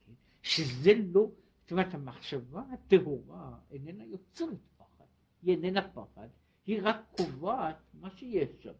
כן? 0.05 0.13
שזה 0.41 0.91
לא, 1.13 1.31
זאת 1.61 1.71
אומרת 1.71 1.93
המחשבה 1.93 2.63
הטהורה 2.73 3.59
איננה 3.71 4.05
יוצרת 4.05 4.59
פחד, 4.77 5.05
היא 5.41 5.55
איננה 5.55 5.89
פחד, 5.89 6.27
היא 6.65 6.79
רק 6.83 6.97
קובעת 7.17 7.77
מה 7.93 8.09
שיש 8.09 8.49
שם. 8.59 8.73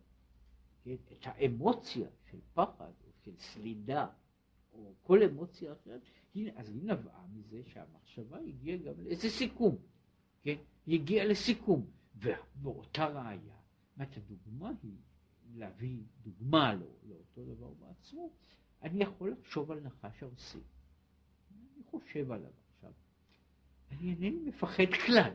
כן? 0.87 1.13
את 1.13 1.21
האמוציה 1.27 2.07
של 2.31 2.37
פחד 2.53 2.91
או 3.07 3.11
של 3.23 3.31
סלידה 3.37 4.07
או 4.73 4.93
כל 5.01 5.23
אמוציה 5.23 5.73
אחרת, 5.73 6.01
היא, 6.33 6.51
אז 6.55 6.69
היא 6.69 6.83
נבעה 6.83 7.25
מזה 7.33 7.61
שהמחשבה 7.65 8.39
הגיעה 8.39 8.77
גם 8.77 9.01
לאיזה 9.01 9.29
סיכום, 9.29 9.75
כן? 10.41 10.55
היא 10.85 10.99
הגיעה 10.99 11.25
לסיכום. 11.25 11.85
ובאותה 12.15 13.05
ראיה, 13.05 13.55
זאת 13.97 14.17
הדוגמה 14.17 14.71
היא 14.83 14.97
להביא 15.53 16.03
דוגמה 16.21 16.73
לא, 16.73 16.87
לאותו 17.03 17.45
דבר 17.45 17.73
בעצמו, 17.73 18.29
אני 18.81 19.03
יכול 19.03 19.31
לחשוב 19.31 19.71
על 19.71 19.79
נחש 19.79 20.23
ארסי. 20.23 20.59
אני 21.51 21.83
חושב 21.83 22.31
עליו 22.31 22.51
עכשיו. 22.75 22.91
אני 23.91 24.09
אינני 24.11 24.39
מפחד 24.39 24.93
כלל. 25.05 25.33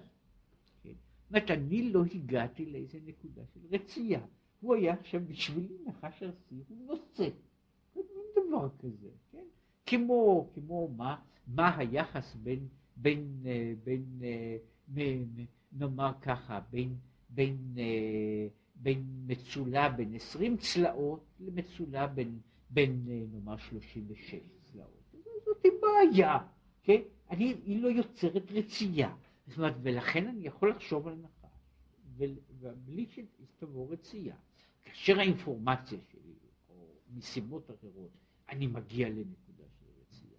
כן? 0.82 0.92
זאת 0.92 1.30
אומרת, 1.30 1.50
אני 1.50 1.92
לא 1.92 2.04
הגעתי 2.14 2.66
לאיזה 2.66 2.99
נקודה 3.04 3.42
של 3.47 3.61
רצייה. 3.71 4.26
הוא 4.62 4.75
היה 4.75 4.95
עכשיו 4.95 5.21
בשבילי 5.26 5.76
נחש 5.87 6.23
ארסי, 6.23 6.62
הוא 6.69 6.87
נושא. 6.87 7.28
אין 7.97 8.04
דבר 8.49 8.69
כזה, 8.78 9.08
כן? 9.32 9.45
כמו, 9.86 10.50
כמו 10.54 10.89
מה, 10.97 11.17
מה 11.47 11.76
היחס 11.76 12.34
בין, 12.34 12.69
בין, 12.97 13.43
בין, 13.84 14.04
בין, 14.15 14.21
בין 14.89 15.47
נאמר 15.73 16.13
ככה, 16.21 16.60
בין, 16.71 16.97
בין, 17.30 17.58
אה, 17.78 18.47
בין 18.75 19.04
מצולה 19.26 19.89
בין 19.89 20.15
עשרים 20.15 20.56
צלעות 20.56 21.25
למצולה 21.41 22.06
בין, 22.06 22.39
בין 22.71 23.04
אה, 23.08 23.23
נאמר 23.32 23.56
שלושים 23.56 24.04
ושש 24.08 24.34
צלעות. 24.63 25.15
זאת 25.45 25.67
בעיה, 25.80 26.39
כן? 26.82 27.00
אני, 27.30 27.54
היא 27.65 27.82
לא 27.82 27.89
יוצרת 27.89 28.52
רצייה. 28.52 29.15
זאת 29.47 29.58
אומרת, 29.58 29.75
ולכן 29.82 30.26
אני 30.26 30.47
יכול 30.47 30.71
לחשוב 30.71 31.08
על 31.08 31.15
נחש, 31.15 31.50
ובלי 32.60 33.06
שתבוא 33.06 33.93
רצייה. 33.93 34.36
כאשר 34.84 35.18
האינפורמציה 35.18 35.99
שלי, 36.10 36.34
או 36.68 36.95
מסיבות 37.14 37.71
אחרות, 37.71 38.10
אני 38.49 38.66
מגיע 38.66 39.08
לנקודה 39.08 39.64
של 39.78 39.86
רצייה, 40.00 40.38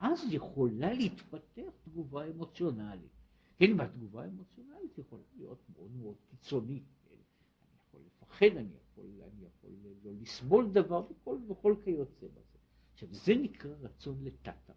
אז 0.00 0.20
יכולה 0.30 0.92
להתפתח 0.92 1.72
תגובה 1.84 2.26
אמוציונלית. 2.30 3.10
כן, 3.56 3.70
והתגובה 3.78 4.22
האמוציונלית 4.24 4.98
יכולה 4.98 5.22
להיות 5.36 5.58
מאוד 5.76 5.90
מאוד 5.90 6.16
קיצונית. 6.30 6.84
כן? 7.08 7.14
אני 7.14 7.76
יכול 7.86 8.00
לפחד, 8.06 8.56
אני 8.56 8.74
יכול, 8.76 9.04
אני 9.04 9.44
יכול 9.46 9.70
לא 10.04 10.12
לסבול 10.20 10.72
דבר 10.72 11.10
וכל, 11.10 11.38
וכל 11.48 11.74
כיוצא 11.84 12.26
בזה. 12.26 12.58
עכשיו, 12.92 13.08
זה 13.12 13.34
נקרא 13.34 13.74
רצון 13.80 14.24
לטאטה. 14.24 14.72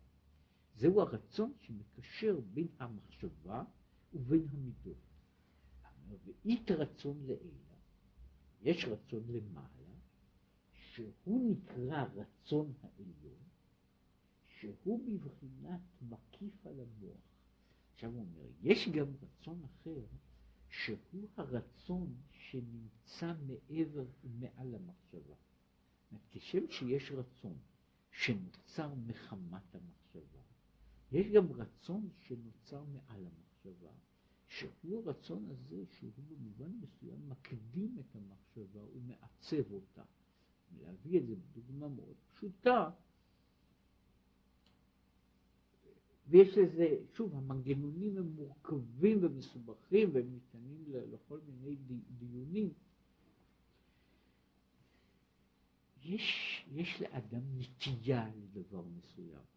זהו 0.75 1.01
הרצון 1.01 1.53
שמקשר 1.61 2.39
בין 2.53 2.67
המחשבה 2.79 3.63
ובין 4.13 4.47
המידות. 4.53 4.97
ואית 6.09 6.71
רצון 6.71 7.17
לעילה, 7.25 7.64
יש 8.61 8.85
רצון 8.85 9.23
למעלה, 9.27 9.93
שהוא 10.73 11.51
נקרא 11.51 12.05
רצון 12.15 12.73
העליון, 12.81 13.43
שהוא 14.47 14.99
בבחינת 15.07 15.81
מקיף 16.01 16.67
על 16.67 16.79
המוח. 16.79 17.21
עכשיו 17.93 18.11
הוא 18.11 18.19
אומר, 18.21 18.47
יש 18.61 18.89
גם 18.89 19.07
רצון 19.21 19.63
אחר, 19.63 20.05
שהוא 20.69 21.29
הרצון 21.37 22.15
שנמצא 22.31 23.33
מעבר 23.47 24.05
ומעל 24.23 24.75
המחשבה. 24.75 25.35
כשם 26.31 26.69
שיש 26.69 27.11
רצון 27.11 27.57
שנוצר 28.11 28.93
מחמת 28.93 29.75
המחשבה, 29.75 30.39
יש 31.11 31.27
גם 31.27 31.51
רצון 31.51 32.09
שנוצר 32.19 32.83
מעל 32.83 33.27
המחשבה, 33.27 33.91
שהוא 34.47 35.03
הרצון 35.05 35.45
הזה 35.49 35.83
שהוא 35.91 36.11
במובן 36.29 36.71
מסוים 36.81 37.29
מקדים 37.29 37.97
את 37.99 38.15
המחשבה 38.15 38.81
ומעצב 38.93 39.71
אותה. 39.71 40.03
להביא 40.79 41.19
את 41.19 41.27
זה 41.27 41.35
בדוגמה 41.35 41.87
מאוד 41.87 42.15
פשוטה, 42.33 42.89
ויש 46.27 46.57
לזה, 46.57 46.97
שוב, 47.13 47.35
המנגנונים 47.35 48.17
הם 48.17 48.35
מורכבים 48.35 49.17
ומסובכים 49.21 50.09
והם 50.13 50.31
ניתנים 50.31 50.83
לכל 50.87 51.39
מיני 51.47 51.75
דיונים. 52.17 52.73
יש, 56.03 56.65
יש 56.71 57.01
לאדם 57.01 57.41
נטייה 57.57 58.29
לדבר 58.35 58.81
מסוים. 58.81 59.54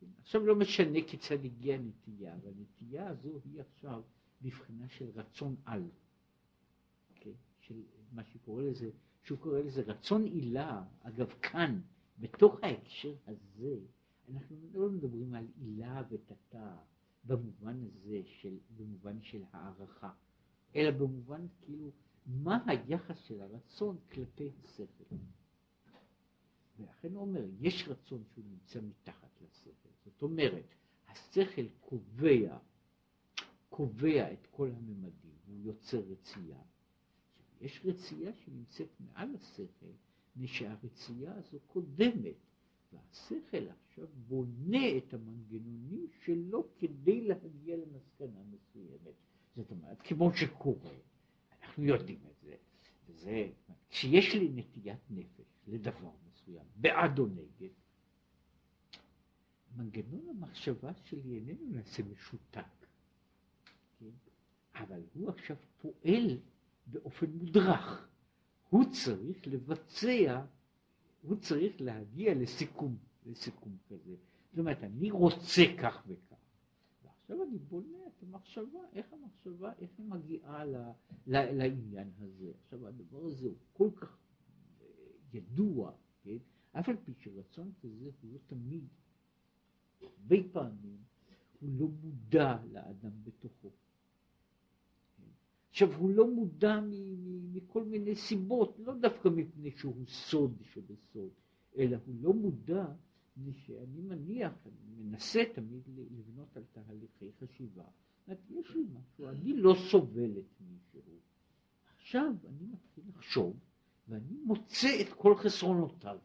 כן? 0.00 0.06
עכשיו 0.22 0.46
לא 0.46 0.56
משנה 0.56 0.98
כיצד 1.06 1.44
הגיעה 1.44 1.78
הנטייה, 1.78 2.34
אבל 2.34 2.52
הנטייה 2.58 3.08
הזו 3.08 3.40
היא 3.44 3.60
עכשיו 3.60 4.02
בבחינה 4.42 4.88
של 4.88 5.10
רצון 5.14 5.56
על. 5.64 5.90
כן? 7.14 7.32
של 7.60 7.82
מה 8.12 8.24
שקורא 8.24 8.62
לזה, 8.62 8.90
שהוא 9.22 9.38
קורא 9.38 9.58
לזה 9.58 9.82
רצון 9.82 10.24
עילה, 10.24 10.84
אגב 11.00 11.28
כאן, 11.42 11.80
בתוך 12.18 12.56
ההקשר 12.62 13.14
הזה, 13.26 13.78
אנחנו 14.28 14.56
לא 14.72 14.90
מדברים 14.90 15.34
על 15.34 15.46
עילה 15.56 16.02
ותתה 16.10 16.76
במובן 17.24 17.84
הזה 17.84 18.20
של, 18.24 18.58
במובן 18.76 19.22
של 19.22 19.42
הערכה, 19.52 20.10
אלא 20.76 20.90
במובן 20.90 21.46
כאילו 21.60 21.90
מה 22.26 22.58
היחס 22.66 23.18
של 23.18 23.40
הרצון 23.40 23.96
כלפי 24.12 24.50
השכל. 24.64 25.14
ולכן 26.78 27.14
הוא 27.14 27.22
אומר, 27.22 27.44
יש 27.60 27.88
רצון 27.88 28.24
שהוא 28.24 28.44
נמצא 28.44 28.80
מתחת 28.80 29.40
לשכל. 29.40 29.70
זאת 30.18 30.22
אומרת, 30.22 30.74
השכל 31.08 31.68
קובע, 31.80 32.58
קובע 33.68 34.32
את 34.32 34.46
כל 34.50 34.70
הממדים, 34.70 35.36
הוא 35.46 35.60
יוצר 35.60 35.98
רצייה. 35.98 36.58
יש 37.60 37.80
רצייה 37.84 38.32
שנמצאת 38.34 38.88
מעל 39.00 39.34
השכל, 39.34 39.92
מפני 40.36 40.68
הזו 41.28 41.58
קודמת 41.66 42.34
והשכל 42.92 43.68
עכשיו 43.68 44.06
בונה 44.28 44.96
את 44.96 45.14
המנגנונים 45.14 46.06
שלו 46.24 46.68
כדי 46.78 47.20
להגיע 47.20 47.76
למסקנה 47.76 48.40
מסוימת. 48.50 49.14
זאת 49.56 49.70
אומרת, 49.70 50.02
כמו 50.02 50.32
שקורה, 50.34 50.94
אנחנו 51.62 51.84
יודעים 51.84 52.20
את 52.30 52.40
זה, 52.42 52.54
וזה, 53.08 53.50
כשיש 53.90 54.34
לי 54.34 54.48
נטיית 54.54 55.10
נפש 55.10 55.46
לדבר 55.66 56.10
מסוים, 56.28 56.64
בעד 56.76 57.18
או 57.18 57.26
נגד, 57.26 57.72
מנגנון 59.76 60.28
המחשבה 60.28 60.94
שלי 60.94 61.34
איננו 61.34 61.66
נעשה 61.70 62.02
משותק. 62.02 62.86
כן? 63.98 64.10
אבל 64.74 65.02
הוא 65.14 65.28
עכשיו 65.28 65.56
פועל 65.80 66.38
באופן 66.86 67.30
מודרך. 67.30 68.08
הוא 68.68 68.84
צריך 68.92 69.46
לבצע, 69.46 70.44
הוא 71.22 71.36
צריך 71.36 71.80
להגיע 71.80 72.34
לסיכום, 72.34 72.96
לסיכום 73.26 73.76
כזה. 73.88 74.16
זאת 74.50 74.58
אומרת, 74.58 74.84
אני 74.84 75.10
רוצה 75.10 75.62
כך 75.82 76.02
וכך. 76.06 76.36
ועכשיו 77.02 77.42
אני 77.42 77.58
בונה 77.58 77.98
את 78.06 78.22
המחשבה, 78.22 78.80
איך 78.92 79.12
המחשבה, 79.12 79.72
איך 79.78 79.90
היא 79.98 80.06
מגיעה 80.06 80.64
ל, 80.64 80.76
ל, 81.26 81.52
לעניין 81.52 82.10
הזה. 82.18 82.52
עכשיו 82.64 82.86
הדבר 82.86 83.26
הזה 83.26 83.46
הוא 83.46 83.56
כל 83.72 83.90
כך 83.96 84.18
אה, 84.80 84.86
ידוע, 85.32 85.92
כן? 86.22 86.36
אף 86.72 86.88
על 86.88 86.96
פי 87.04 87.12
שרצון 87.18 87.72
כזה 87.82 88.10
הוא 88.22 88.32
לא 88.32 88.38
תמיד, 88.46 88.84
הרבה 90.02 90.36
פעמים, 90.52 90.96
הוא 91.60 91.70
לא 91.78 91.86
מודע 92.02 92.56
לאדם 92.72 93.12
בתוכו. 93.24 93.70
עכשיו, 95.70 95.94
הוא 95.94 96.10
לא 96.10 96.30
מודע 96.30 96.80
מכל 97.52 97.84
מיני 97.84 98.14
סיבות, 98.14 98.78
לא 98.78 98.94
דווקא 98.94 99.28
מפני 99.28 99.70
שהוא 99.70 100.06
סוד 100.06 100.62
שבסוד, 100.62 101.30
אלא 101.78 101.96
הוא 102.06 102.14
לא 102.20 102.32
מודע 102.32 102.86
שאני 103.52 104.00
מניח, 104.00 104.52
אני 104.66 105.02
מנסה 105.02 105.42
תמיד 105.54 105.82
לבנות 106.10 106.56
על 106.56 106.62
תהליכי 106.72 107.32
חשיבה. 107.40 107.84
זאת 108.26 108.38
יש 108.50 108.70
לי 108.74 108.82
משהו, 108.82 109.28
אני 109.28 109.52
לא 109.56 109.74
סובל 109.90 110.38
את 110.38 110.60
מישהו. 110.60 111.00
עכשיו 111.98 112.34
אני 112.48 112.66
מתחיל 112.72 113.04
לחשוב, 113.08 113.56
ואני 114.08 114.36
מוצא 114.44 114.88
את 115.00 115.12
כל 115.12 115.34
חסרונותיו. 115.36 116.18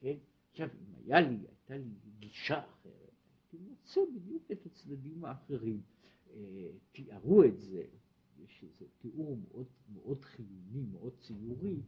כן? 0.00 0.16
עכשיו, 0.50 0.68
אם 0.68 0.94
היה 0.94 1.20
לי, 1.20 1.38
הייתה 1.68 1.84
לי 1.88 1.94
גישה 2.18 2.58
אחרת, 2.58 3.12
הייתי 3.52 3.56
מוצא 3.68 4.00
בדיוק 4.14 4.50
את 4.52 4.66
הצדדים 4.66 5.24
האחרים. 5.24 5.82
אה, 6.30 6.70
תיארו 6.92 7.44
את 7.44 7.58
זה, 7.60 7.84
יש 8.38 8.62
איזה 8.62 8.86
תיאור 8.98 9.36
מאוד, 9.36 9.66
מאוד 9.92 10.24
חיוני, 10.24 10.84
מאוד 10.92 11.12
ציורי, 11.20 11.80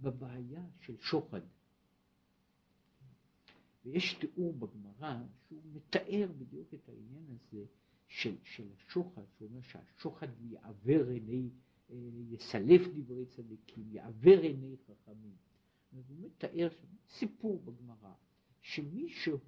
בבעיה 0.00 0.64
של 0.80 0.96
שוחד. 1.00 1.40
ויש 3.84 4.14
תיאור 4.14 4.52
בגמרא 4.52 5.22
שהוא 5.48 5.62
מתאר 5.72 6.28
בדיוק 6.38 6.74
את 6.74 6.88
העניין 6.88 7.24
הזה 7.28 7.64
של, 8.08 8.36
של 8.42 8.68
השוחד, 8.72 9.22
שהוא 9.36 9.48
אומר 9.48 9.62
שהשוחד 9.62 10.28
יעוור 10.40 11.08
עיני, 11.08 11.50
אה, 11.90 11.96
יסלף 12.30 12.80
דברי 12.94 13.26
צדיקים, 13.26 13.84
יעוור 13.92 14.40
עיני 14.40 14.76
חכמים. 14.86 15.36
הוא 15.90 16.02
מתאר 16.20 16.68
סיפור 17.08 17.62
בגמרא, 17.64 18.14
שמישהו 18.62 19.38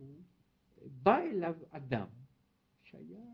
בא 1.02 1.18
אליו 1.18 1.54
אדם 1.70 2.06
שהיה, 2.82 3.24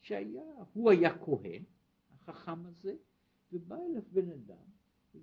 שהיה, 0.00 0.42
הוא 0.72 0.90
היה 0.90 1.18
כהן, 1.18 1.62
החכם 2.12 2.66
הזה, 2.66 2.94
ובא 3.52 3.76
אליו 3.76 4.02
בן 4.12 4.30
אדם 4.30 4.64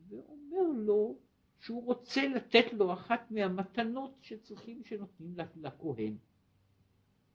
ואומר 0.10 0.71
לו 0.76 1.17
שהוא 1.60 1.86
רוצה 1.86 2.28
לתת 2.28 2.73
לו 2.73 2.93
אחת 2.93 3.32
מהמתנות 3.32 4.17
שצריכים, 4.21 4.84
שנותנים 4.84 5.36
לכהן. 5.56 6.17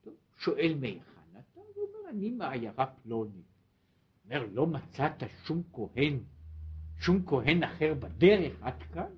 טוב, 0.01 0.14
שואל 0.37 0.75
מהיכן 0.81 1.31
אתה? 1.33 1.61
הוא 1.75 1.87
אומר, 1.88 2.11
אני 2.11 2.31
מעיירה 2.31 2.87
פלוני. 2.87 3.43
אומר, 4.25 4.47
לא 4.53 4.67
מצאת 4.67 5.23
שום 5.45 5.62
כהן, 5.73 6.19
שום 6.99 7.27
כהן 7.27 7.62
אחר 7.62 7.95
בדרך 7.95 8.62
עד 8.62 8.83
כאן? 8.83 9.12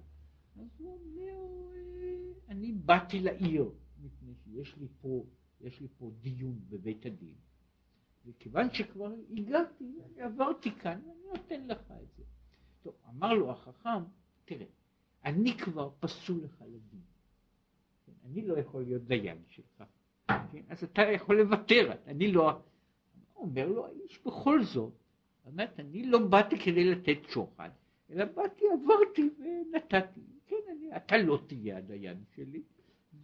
אז 0.56 0.68
הוא 0.78 0.98
אומר, 0.98 1.34
אני 2.48 2.72
באתי 2.90 3.20
לעיר, 3.20 3.70
מפני 4.02 4.32
שיש 4.44 4.76
לי 4.76 4.86
פה, 5.00 5.24
יש 5.60 5.80
לי 5.80 5.88
פה 5.98 6.10
דיון 6.20 6.58
בבית 6.68 7.06
הדין. 7.06 7.34
וכיוון 8.26 8.70
שכבר 8.72 9.12
הגעתי, 9.36 9.98
אני 10.06 10.22
עברתי 10.22 10.70
כאן, 10.70 11.00
אני 11.04 11.22
נותן 11.32 11.66
לך 11.66 11.92
את 12.02 12.16
זה. 12.16 12.22
טוב, 12.82 12.94
אמר 13.08 13.32
לו 13.32 13.50
החכם, 13.50 14.02
תראה, 14.44 14.66
אני 15.24 15.58
כבר 15.58 15.90
פסול 16.00 16.44
לך 16.44 16.62
לדין. 16.66 17.00
כן, 18.06 18.12
אני 18.24 18.46
לא 18.46 18.58
יכול 18.58 18.82
להיות 18.82 19.02
דיין 19.02 19.42
שלך. 19.48 19.84
כן, 20.28 20.62
אז 20.68 20.84
אתה 20.84 21.02
יכול 21.02 21.40
לוותר, 21.40 21.92
אני 22.06 22.32
לא... 22.32 22.60
אומר 23.36 23.68
לו 23.68 23.86
האיש 23.86 24.20
בכל 24.26 24.64
זאת, 24.64 24.92
באמת, 25.44 25.80
אני 25.80 26.06
לא 26.06 26.26
באתי 26.26 26.58
כדי 26.58 26.84
לתת 26.84 27.18
שוחד, 27.28 27.70
אלא 28.10 28.24
באתי, 28.24 28.64
עברתי 28.72 29.30
ונתתי. 29.38 30.20
כן, 30.46 30.56
אני, 30.70 30.96
אתה 30.96 31.16
לא 31.16 31.40
תהיה 31.46 31.78
הדיין 31.78 32.24
שלי, 32.34 32.62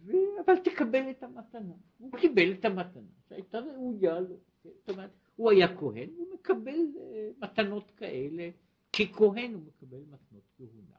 ו... 0.07 0.11
אבל 0.45 0.53
תקבל 0.63 1.09
את 1.09 1.23
המתנה. 1.23 1.73
הוא 1.97 2.11
קיבל 2.19 2.51
את 2.51 2.65
המתנה 2.65 3.11
שהייתה 3.29 3.59
ראויה 3.59 4.19
לו. 4.19 4.37
זאת 4.63 4.89
אומרת, 4.89 5.09
הוא 5.35 5.51
היה 5.51 5.77
כהן, 5.77 6.09
הוא 6.17 6.27
מקבל 6.33 6.79
uh, 6.95 7.45
מתנות 7.45 7.91
כאלה, 7.91 8.49
ככהן 8.93 9.53
הוא 9.53 9.61
מקבל 9.63 9.99
מתנות 10.09 10.43
כהונה. 10.57 10.97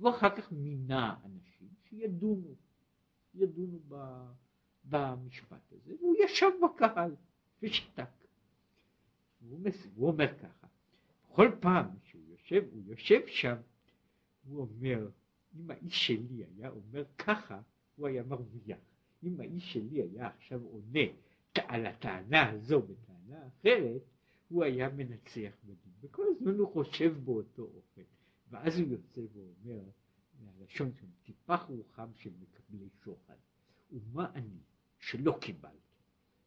ואחר 0.00 0.36
כך 0.36 0.52
מינה 0.52 1.16
אנשים 1.24 1.68
שידונו, 1.82 2.54
ידונו 3.34 3.78
ב, 3.88 3.94
במשפט 4.84 5.72
הזה, 5.72 5.94
והוא 6.00 6.16
ישב 6.24 6.50
בקהל 6.62 7.14
ושתק. 7.62 8.08
והוא, 9.40 9.60
הוא 9.94 10.08
אומר 10.08 10.38
ככה, 10.38 10.66
בכל 11.30 11.50
פעם 11.60 11.86
שהוא 12.04 12.22
יושב, 12.28 12.64
הוא 12.72 12.82
יושב 12.86 13.20
שם, 13.26 13.56
הוא 14.48 14.60
אומר, 14.60 15.08
אם 15.56 15.70
האיש 15.70 16.06
שלי 16.06 16.44
היה 16.44 16.70
אומר 16.70 17.04
ככה, 17.18 17.60
הוא 17.96 18.06
היה 18.06 18.22
מרוויח. 18.22 18.78
אם 19.22 19.40
האיש 19.40 19.72
שלי 19.72 20.02
היה 20.02 20.28
עכשיו 20.28 20.62
עונה 20.62 21.00
על 21.54 21.86
הטענה 21.86 22.50
הזו 22.50 22.82
בטענה 22.82 23.46
אחרת, 23.46 24.02
הוא 24.48 24.64
היה 24.64 24.88
מנצח 24.88 25.56
בדין. 25.64 25.92
וכל 26.00 26.22
הזמן 26.36 26.54
הוא 26.58 26.72
חושב 26.72 27.14
באותו 27.24 27.62
אופן. 27.62 28.02
ואז 28.50 28.78
הוא 28.78 28.88
יוצא 28.88 29.20
ואומר, 29.32 29.82
מהלשון 30.40 30.92
שם, 31.00 31.06
טיפח 31.22 31.62
רוחם 31.68 32.08
של 32.14 32.30
מקבלי 32.40 32.88
שוחד. 33.04 33.34
ומה 33.92 34.30
אני 34.34 34.60
שלא 34.98 35.38
קיבלתי? 35.40 35.76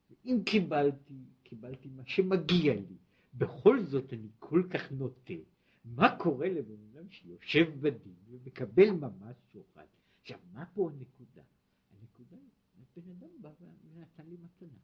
ואם 0.09 0.41
קיבלתי, 0.45 1.13
קיבלתי 1.43 1.89
מה 1.89 2.03
שמגיע 2.05 2.73
לי. 2.73 2.97
בכל 3.33 3.83
זאת 3.83 4.13
אני 4.13 4.27
כל 4.39 4.63
כך 4.69 4.91
נוטה. 4.91 5.33
מה 5.85 6.17
קורה 6.17 6.49
לבן 6.49 6.83
אדם 6.91 7.09
שיושב 7.09 7.81
בדין 7.81 8.15
ומקבל 8.29 8.91
ממש 8.91 9.35
שוחד? 9.53 9.85
עכשיו, 10.31 10.39
מה 10.53 10.65
פה 10.65 10.89
הנקודה? 10.89 11.43
הנקודה 11.91 12.37
היא, 12.75 12.85
בן 12.95 13.09
אדם 13.11 13.29
בא 13.41 13.51
ונתן 13.59 14.25
לי 14.25 14.37
מתנה. 14.37 14.77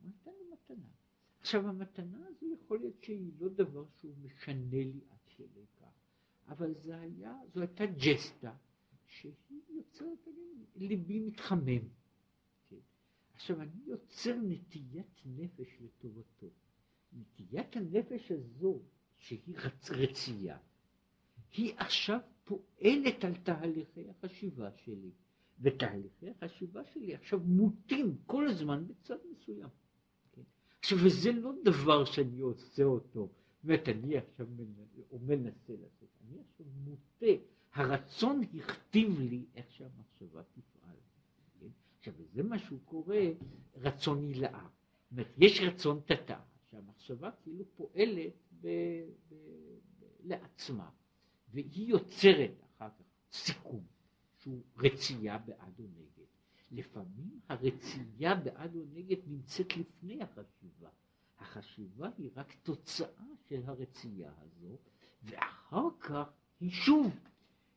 הוא 0.00 0.10
נתן 0.10 0.30
לי 0.30 0.44
מתנה. 0.52 0.88
עכשיו, 1.40 1.68
המתנה 1.68 2.26
הזו 2.26 2.46
יכול 2.46 2.78
להיות 2.78 3.02
שהיא 3.02 3.32
לא 3.38 3.48
דבר 3.48 3.84
שהוא 3.98 4.16
משנה 4.22 4.84
לי 4.84 5.00
עד 5.10 5.18
כדי 5.36 5.66
כך, 5.80 5.92
אבל 6.48 6.74
זה 6.74 7.00
היה, 7.00 7.36
זו 7.54 7.60
הייתה 7.60 7.86
ג'סטה 7.86 8.54
שהיא 9.06 9.34
יוצרת, 9.68 10.28
ליבי 10.76 11.20
מתחמם. 11.20 11.88
כן? 12.68 12.76
עכשיו, 13.34 13.62
אני 13.62 13.82
יוצר 13.86 14.36
נטיית 14.42 15.22
נפש 15.26 15.80
לטובתו. 15.80 16.50
נטיית 17.12 17.76
הנפש 17.76 18.32
הזו, 18.32 18.82
שהיא 19.18 19.56
רצ... 19.56 19.90
רצייה, 19.90 20.58
היא 21.52 21.74
עכשיו 21.76 22.18
פועלת 22.44 23.24
על 23.24 23.34
תהליכי 23.34 24.10
החשיבה 24.10 24.70
שלי, 24.84 25.10
ותהליכי 25.60 26.30
החשיבה 26.30 26.84
שלי 26.84 27.14
עכשיו 27.14 27.40
מוטים 27.40 28.16
כל 28.26 28.48
הזמן 28.48 28.86
בצד 28.86 29.16
מסוים. 29.30 29.68
כן? 30.32 30.42
עכשיו, 30.78 30.98
וזה 31.04 31.32
לא 31.32 31.52
דבר 31.64 32.04
שאני 32.04 32.40
עושה 32.40 32.84
אותו, 32.84 33.28
זאת 33.62 33.64
אומרת, 33.64 33.88
אני 33.88 34.18
עכשיו 34.18 34.46
מנסה 35.22 35.72
לעשות, 35.72 36.08
אני 36.28 36.38
עכשיו 36.40 36.66
מוטה, 36.84 37.42
הרצון 37.72 38.42
הכתיב 38.54 39.20
לי 39.20 39.44
איך 39.54 39.70
שהמחשבה 39.70 40.42
תפעל. 40.42 40.96
כן? 41.60 41.66
עכשיו, 41.98 42.14
וזה 42.16 42.42
מה 42.42 42.58
שהוא 42.58 42.78
קורא 42.84 43.16
רצון 43.76 44.22
הילאה. 44.22 44.68
זאת 45.02 45.12
אומרת, 45.12 45.34
יש 45.38 45.60
רצון 45.60 46.00
תתא, 46.04 46.38
שהמחשבה 46.70 47.30
כאילו 47.42 47.64
פועלת 47.76 48.32
ב, 48.60 48.66
ב, 49.28 49.34
ב, 49.34 50.04
לעצמה. 50.24 50.90
והיא 51.52 51.88
יוצרת 51.88 52.64
אחר 52.76 52.88
כך 52.88 53.04
סיכום 53.32 53.84
שהוא 54.38 54.62
רצייה 54.76 55.38
בעד 55.38 55.80
או 55.80 55.84
נגד. 55.84 56.26
לפעמים 56.70 57.40
הרצייה 57.48 58.34
בעד 58.34 58.76
או 58.76 58.80
נגד 58.92 59.16
נמצאת 59.26 59.76
לפני 59.76 60.22
החשיבה. 60.22 60.88
החשיבה 61.38 62.10
היא 62.18 62.30
רק 62.36 62.54
תוצאה 62.62 63.24
של 63.48 63.62
הרצייה 63.64 64.32
הזו, 64.38 64.78
ואחר 65.22 65.88
כך 66.00 66.32
היא 66.60 66.70
שוב, 66.70 67.12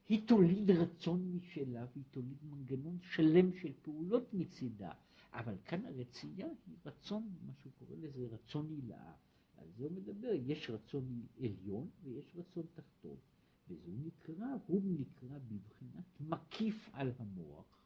היא 0.09 0.27
תוליד 0.27 0.71
רצון 0.71 1.35
משלה, 1.35 1.85
והיא 1.93 2.03
תוליד 2.11 2.37
מנגנון 2.43 2.97
שלם 3.01 3.53
של 3.53 3.73
פעולות 3.81 4.33
מצידה. 4.33 4.91
אבל 5.33 5.55
כאן 5.65 5.85
הרצייה 5.85 6.47
היא 6.67 6.75
רצון, 6.85 7.29
מה 7.45 7.53
שהוא 7.53 7.73
קורא 7.79 7.95
לזה 7.97 8.27
רצון 8.31 8.69
הילאה. 8.69 9.13
על 9.57 9.67
זה 9.77 9.83
הוא 9.83 9.91
מדבר, 9.91 10.31
יש 10.45 10.69
רצון 10.69 11.25
עליון 11.39 11.89
ויש 12.03 12.35
רצון 12.35 12.63
תחתון. 12.73 13.17
וזה 13.67 13.91
נקרא, 13.91 14.47
הוא 14.67 14.81
נקרא 14.85 15.37
בבחינת 15.37 16.05
מקיף 16.19 16.89
על 16.93 17.11
המוח, 17.19 17.79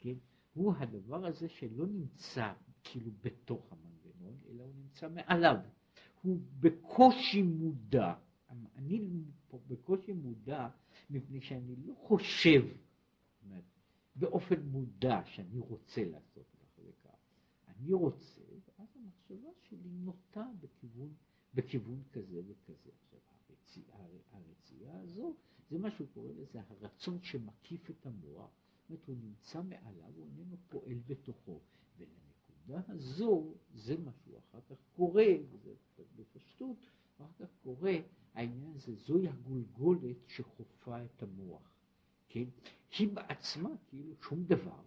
כן? 0.00 0.14
הוא 0.54 0.74
הדבר 0.74 1.26
הזה 1.26 1.48
שלא 1.48 1.86
נמצא 1.86 2.52
כאילו 2.84 3.10
בתוך 3.22 3.72
המנגנון, 3.72 4.38
אלא 4.50 4.62
הוא 4.62 4.74
נמצא 4.74 5.08
מעליו. 5.08 5.56
הוא 6.22 6.40
בקושי 6.60 7.42
מודע. 7.42 8.14
אני 8.76 9.08
בקושי 9.68 10.12
מודע 10.12 10.68
מפני 11.10 11.40
שאני 11.40 11.76
לא 11.76 11.94
חושב 11.94 12.62
אומרת, 13.44 13.64
באופן 14.16 14.62
מודע 14.62 15.20
שאני 15.24 15.58
רוצה 15.58 16.04
לעשות 16.04 16.46
כך 16.60 16.78
וכך. 16.78 17.16
אני 17.68 17.92
רוצה, 17.92 18.40
ואז 18.50 18.88
המחשבה 18.96 19.48
שלי 19.60 19.90
נוטה 19.90 20.46
בכיוון, 20.60 21.14
בכיוון 21.54 22.02
כזה 22.12 22.40
וכזה. 22.46 22.90
עכשיו, 23.02 23.20
הרצייה 24.82 25.00
הזו, 25.00 25.34
זה 25.70 25.78
מה 25.78 25.90
שהוא 25.90 26.08
קורא 26.14 26.30
לזה 26.30 26.60
הרצון 26.68 27.22
שמקיף 27.22 27.90
את 27.90 28.06
המוח, 28.06 28.50
זאת 28.80 28.90
אומרת, 28.90 29.06
הוא 29.06 29.16
נמצא 29.16 29.62
מעליו, 29.62 30.12
הוא 30.16 30.26
איננו 30.26 30.56
פועל 30.68 30.98
בתוכו. 31.06 31.60
ולנקודה 31.98 32.92
הזו, 32.92 33.54
זה 33.74 33.96
מה 33.96 34.12
שהוא 34.12 34.38
אחר 34.38 34.60
כך 34.60 34.76
קורא, 34.96 35.22
וזה 35.50 35.74
בפשטות, 36.16 36.76
אחר 37.16 37.32
כך 37.38 37.48
קורא, 37.62 37.90
העניין 38.34 38.72
הזה, 38.74 38.94
זוהי 38.94 39.28
הגולגולת 39.28 40.16
שחופה 40.26 41.04
את 41.04 41.22
המוח. 41.22 41.70
כן? 42.28 42.44
היא 42.98 43.08
בעצמה 43.08 43.70
כאילו 43.88 44.14
שום 44.22 44.44
דבר, 44.44 44.82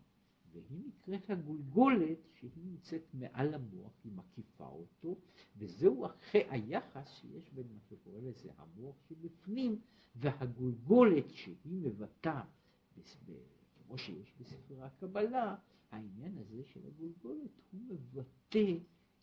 והיא 0.70 0.84
נקראת 0.88 1.30
הגולגולת 1.30 2.18
שהיא 2.34 2.52
נמצאת 2.66 3.04
מעל 3.14 3.54
המוח, 3.54 3.92
היא 4.04 4.12
מקיפה 4.16 4.68
אותו, 4.68 5.16
וזהו 5.58 6.06
אחרי 6.06 6.44
היחס 6.50 7.10
שיש 7.10 7.50
בין 7.54 7.68
מה 7.74 7.80
שקורא 7.90 8.20
לזה 8.20 8.50
המוח 8.58 8.96
שבפנים 9.10 9.82
והגולגולת 10.16 11.30
שהיא 11.30 11.78
מבטאה, 11.82 12.44
כמו 13.88 13.98
שיש 13.98 14.34
בספרי 14.40 14.82
הקבלה, 14.82 15.56
העניין 15.92 16.38
הזה 16.38 16.64
של 16.74 16.80
הגולגולת 16.88 17.52
הוא 17.72 17.82
מבטא 17.88 18.78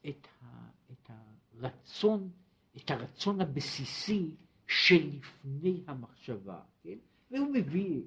את, 0.08 0.26
ה, 0.42 0.70
את 0.92 1.10
הרצון, 1.10 2.30
את 2.76 2.90
הרצון 2.90 3.40
הבסיסי 3.40 4.36
שלפני 4.66 5.82
המחשבה, 5.86 6.60
כן? 6.82 6.98
והוא 7.30 7.48
מביא, 7.54 8.02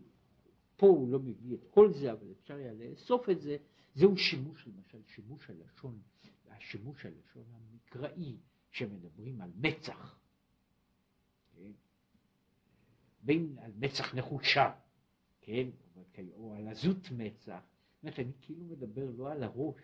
פה 0.75 0.87
הוא 0.87 1.09
לא 1.09 1.19
מביא 1.19 1.55
את 1.55 1.63
כל 1.69 1.93
זה, 1.93 2.11
אבל 2.11 2.31
אפשר 2.31 2.53
היה 2.53 2.73
לאסוף 2.73 3.29
את 3.29 3.41
זה, 3.41 3.57
זהו 3.95 4.17
שימוש, 4.17 4.67
למשל 4.67 5.01
שימוש 5.05 5.49
הלשון, 5.49 6.01
השימוש 6.47 7.05
הלשון 7.05 7.43
המקראי, 7.53 8.37
שמדברים 8.71 9.41
על 9.41 9.51
מצח, 9.55 10.19
כן? 11.51 11.71
בין 13.21 13.57
על 13.59 13.71
מצח 13.75 14.15
נחושה, 14.15 14.73
כן? 15.41 15.67
או 16.33 16.55
על 16.55 16.67
עזות 16.67 17.11
מצח, 17.11 17.61
זאת 17.95 18.03
אומרת, 18.03 18.19
אני 18.19 18.31
כאילו 18.41 18.65
מדבר 18.65 19.11
לא 19.17 19.31
על 19.31 19.43
הראש, 19.43 19.81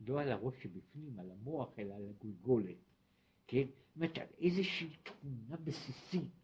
לא 0.00 0.20
על 0.20 0.32
הראש 0.32 0.54
שבפנים, 0.62 1.18
על 1.18 1.30
המוח, 1.30 1.78
אלא 1.78 1.94
על 1.94 2.08
הגולגולת, 2.08 2.76
כן? 3.46 3.66
זאת 3.66 3.96
אומרת, 3.96 4.18
על 4.18 4.26
איזושהי 4.38 4.96
תכונה 5.02 5.56
בסיסית 5.64 6.42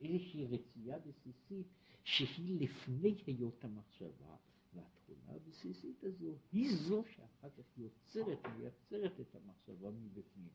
איזושהי 0.00 0.46
רצייה 0.46 0.98
בסיסית 0.98 1.66
שהיא 2.10 2.60
לפני 2.60 3.14
היות 3.26 3.64
המחשבה, 3.64 4.36
והתכונה 4.74 5.36
הבסיסית 5.36 6.04
הזו 6.04 6.34
היא 6.52 6.76
זו 6.76 7.04
שאחר 7.14 7.48
כך 7.58 7.78
יוצרת, 7.78 8.38
מייצרת 8.56 9.20
את 9.20 9.36
המחשבה 9.36 9.90
מבפנים. 9.90 10.48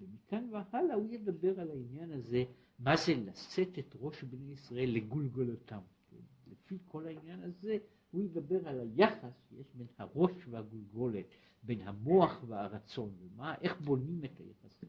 ומכאן 0.00 0.48
והלאה 0.52 0.94
הוא 0.94 1.10
ידבר 1.10 1.60
על 1.60 1.70
העניין 1.70 2.12
הזה, 2.12 2.44
מה 2.78 2.96
זה 2.96 3.14
לשאת 3.14 3.78
את 3.78 3.96
ראש 4.00 4.24
בני 4.24 4.52
ישראל 4.52 4.90
לגולגולותם. 4.90 5.80
כן? 6.10 6.16
לפי 6.46 6.78
כל 6.86 7.06
העניין 7.06 7.42
הזה 7.42 7.78
הוא 8.10 8.22
ידבר 8.22 8.68
על 8.68 8.80
היחס 8.80 9.32
שיש 9.48 9.66
בין 9.74 9.86
הראש 9.98 10.32
והגולגולת, 10.50 11.26
בין 11.62 11.80
המוח 11.80 12.44
והרצון, 12.46 13.14
ומה, 13.20 13.54
איך 13.54 13.80
בונים 13.80 14.24
את 14.24 14.40
היחסים. 14.40 14.88